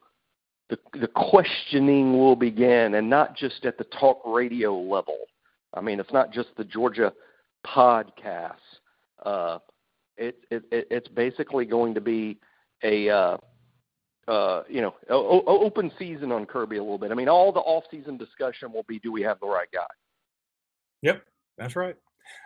the 0.70 0.78
the 1.00 1.08
questioning 1.08 2.18
will 2.18 2.36
begin, 2.36 2.96
and 2.96 3.10
not 3.10 3.36
just 3.36 3.66
at 3.66 3.78
the 3.78 3.84
talk 4.00 4.22
radio 4.26 4.76
level. 4.76 5.18
I 5.74 5.82
mean, 5.82 6.00
it's 6.00 6.14
not 6.14 6.32
just 6.32 6.50
the 6.58 6.64
Georgia 6.64 7.14
podcasts. 7.66 8.56
Uh, 9.26 9.60
it, 10.18 10.36
it 10.50 10.64
it's 10.72 11.08
basically 11.10 11.66
going 11.66 11.94
to 11.94 12.02
be 12.02 12.40
a 12.84 13.10
uh, 13.10 13.38
uh, 14.28 14.64
you 14.70 14.82
know, 14.82 14.94
o- 15.10 15.44
open 15.46 15.92
season 15.98 16.32
on 16.32 16.46
Kirby 16.46 16.78
a 16.78 16.84
little 16.84 16.98
bit. 16.98 17.12
I 17.12 17.16
mean, 17.16 17.30
all 17.30 17.52
the 17.52 17.60
off-season 17.60 18.18
discussion 18.18 18.72
will 18.72 18.84
be, 18.84 19.00
do 19.00 19.12
we 19.12 19.22
have 19.22 19.40
the 19.40 19.48
right 19.48 19.68
guy? 19.74 19.88
Yep, 21.02 21.24
that's 21.58 21.76
right. 21.76 21.96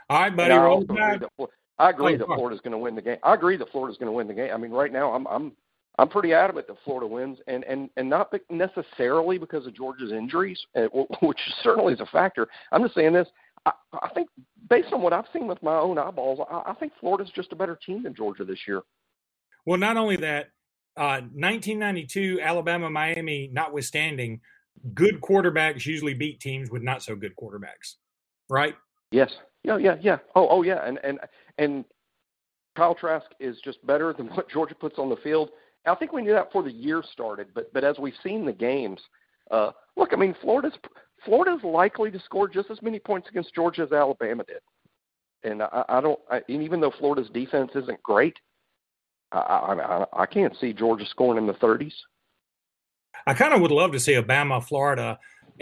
All 0.10 0.22
right, 0.22 0.36
buddy. 0.36 0.54
Roll 0.54 0.82
agree 0.82 0.98
that, 0.98 1.30
I 1.78 1.90
agree 1.90 2.16
oh, 2.16 2.18
that 2.18 2.28
Florida's 2.28 2.62
going 2.62 2.72
to 2.72 2.78
win 2.78 2.96
the 2.96 3.02
game. 3.02 3.18
I 3.24 3.34
agree 3.34 3.58
that 3.58 3.70
Florida's 3.72 3.98
going 3.98 4.08
to 4.08 4.14
win 4.14 4.28
the 4.28 4.34
game. 4.34 4.52
I 4.54 4.58
mean, 4.58 4.72
right 4.72 4.92
now, 4.92 5.12
I'm 5.14 5.28
I'm 5.28 5.52
I'm 5.98 6.08
pretty 6.08 6.34
adamant 6.34 6.68
that 6.68 6.78
Florida 6.86 7.08
wins, 7.08 7.40
and 7.48 7.64
and 7.66 7.90
and 7.98 8.10
not 8.10 8.34
necessarily 8.50 9.38
because 9.38 9.68
of 9.68 9.76
Georgia's 9.76 10.12
injuries, 10.12 10.60
eh, 10.76 10.88
which 11.22 11.40
certainly 11.64 11.94
is 11.94 12.00
a 12.00 12.06
factor. 12.06 12.48
I'm 12.72 12.84
just 12.84 12.96
saying 12.96 13.14
this. 13.14 13.28
I, 13.66 13.72
I 14.02 14.10
think 14.14 14.30
based 14.70 14.94
on 14.94 15.02
what 15.02 15.14
I've 15.14 15.26
seen 15.34 15.48
with 15.48 15.62
my 15.62 15.76
own 15.76 15.98
eyeballs, 15.98 16.40
I, 16.50 16.72
I 16.72 16.74
think 16.76 16.94
Florida's 17.00 17.32
just 17.36 17.52
a 17.52 17.56
better 17.56 17.78
team 17.86 18.04
than 18.04 18.16
Georgia 18.16 18.46
this 18.46 18.60
year. 18.68 18.84
Well, 19.66 19.80
not 19.80 19.98
only 19.98 20.18
that, 20.18 20.52
uh, 20.98 21.20
1992 21.34 22.40
Alabama 22.42 22.90
Miami 22.90 23.50
notwithstanding, 23.52 24.42
good 24.94 25.22
quarterbacks 25.22 25.86
usually 25.86 26.14
beat 26.14 26.40
teams 26.40 26.70
with 26.70 26.82
not 26.82 27.04
so 27.04 27.16
good 27.16 27.36
quarterbacks, 27.36 27.96
right? 28.50 28.76
Yes. 29.12 29.32
Yeah. 29.64 29.78
Yeah. 29.78 29.96
Yeah. 30.02 30.18
Oh. 30.36 30.48
Oh. 30.50 30.62
Yeah. 30.64 30.86
And 30.86 31.00
and 31.04 31.20
and 31.58 31.86
Kyle 32.76 32.96
Trask 32.96 33.26
is 33.40 33.58
just 33.64 33.86
better 33.86 34.14
than 34.14 34.28
what 34.36 34.50
Georgia 34.50 34.76
puts 34.76 34.98
on 34.98 35.10
the 35.10 35.18
field. 35.18 35.50
I 35.86 35.96
think 35.96 36.14
we 36.14 36.24
knew 36.24 36.34
that 36.34 36.48
before 36.48 36.64
the 36.64 36.72
year 36.72 37.04
started, 37.12 37.48
but 37.54 37.72
but 37.74 37.84
as 37.84 37.98
we've 38.00 38.14
seen 38.24 38.46
the 38.46 38.54
games, 38.54 39.00
uh, 39.52 39.72
look, 39.96 40.10
I 40.14 40.16
mean, 40.16 40.36
Florida's 40.42 40.74
Florida's 41.24 41.64
likely 41.64 42.12
to 42.12 42.20
score 42.20 42.48
just 42.48 42.72
as 42.72 42.82
many 42.82 43.00
points 43.00 43.28
against 43.30 43.54
Georgia 43.54 43.84
as 43.84 43.92
Alabama 43.92 44.44
did, 44.46 44.62
and 45.44 45.62
I, 45.62 45.84
I 45.88 46.02
don't. 46.02 46.20
I, 46.30 46.42
and 46.50 46.64
even 46.64 46.82
though 46.82 46.94
Florida's 46.98 47.30
defense 47.34 47.72
isn't 47.76 48.02
great, 48.02 48.36
I, 49.40 49.74
I, 49.74 50.06
I 50.24 50.26
can't 50.26 50.56
see 50.60 50.74
Georgia 50.74 51.06
scoring 51.06 51.38
in 51.38 51.48
the 51.48 51.54
30s. 51.54 51.94
I 53.28 53.34
kind 53.34 53.54
of 53.54 53.62
would 53.62 53.72
love 53.72 53.92
to 53.94 54.00
see 54.00 54.14
a 54.16 54.24
Bama 54.24 54.64
Florida 54.64 55.18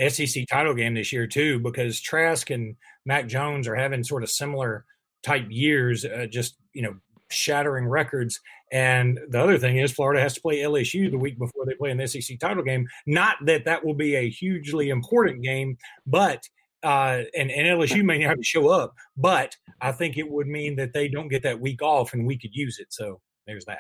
SEC 0.10 0.46
title 0.50 0.74
game 0.74 0.96
this 0.96 1.14
year 1.14 1.28
too, 1.28 1.60
because 1.60 2.02
Trask 2.02 2.50
and 2.50 2.76
Mac 3.06 3.28
Jones 3.28 3.68
are 3.68 3.76
having 3.76 4.04
sort 4.04 4.24
of 4.24 4.30
similar 4.30 4.86
type 5.24 5.46
years, 5.50 6.06
uh, 6.06 6.26
just 6.30 6.58
you 6.74 6.82
know 6.82 6.96
shattering 7.30 7.88
records. 7.88 8.40
And 8.72 9.20
the 9.30 9.42
other 9.42 9.58
thing 9.58 9.78
is, 9.78 9.92
Florida 9.92 10.22
has 10.22 10.34
to 10.34 10.42
play 10.42 10.58
LSU 10.58 11.12
the 11.12 11.18
week 11.18 11.38
before 11.38 11.66
they 11.66 11.76
play 11.76 11.92
an 11.92 12.08
SEC 12.08 12.40
title 12.40 12.64
game. 12.64 12.88
Not 13.06 13.38
that 13.46 13.66
that 13.66 13.86
will 13.86 13.94
be 13.94 14.16
a 14.16 14.30
hugely 14.30 14.90
important 14.90 15.44
game, 15.44 15.78
but 16.08 16.44
uh, 16.84 17.24
and, 17.38 17.50
and 17.50 17.80
LSU 17.80 18.04
may 18.04 18.20
not 18.20 18.30
have 18.30 18.38
to 18.38 18.44
show 18.44 18.68
up, 18.68 18.94
but 19.16 19.56
I 19.80 19.94
think 19.94 20.18
it 20.18 20.30
would 20.30 20.48
mean 20.48 20.76
that 20.76 20.92
they 20.92 21.08
don't 21.08 21.30
get 21.30 21.44
that 21.44 21.62
week 21.62 21.82
off, 21.82 22.14
and 22.14 22.26
we 22.26 22.38
could 22.38 22.54
use 22.54 22.80
it. 22.80 22.88
So 22.92 23.22
there's 23.48 23.66
that. 23.66 23.80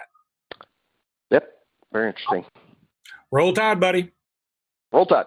Yep. 1.32 1.50
Very 1.92 2.08
interesting. 2.08 2.46
Roll 3.32 3.54
Tide, 3.54 3.80
buddy. 3.80 4.12
Roll 4.92 5.06
Tide. 5.06 5.26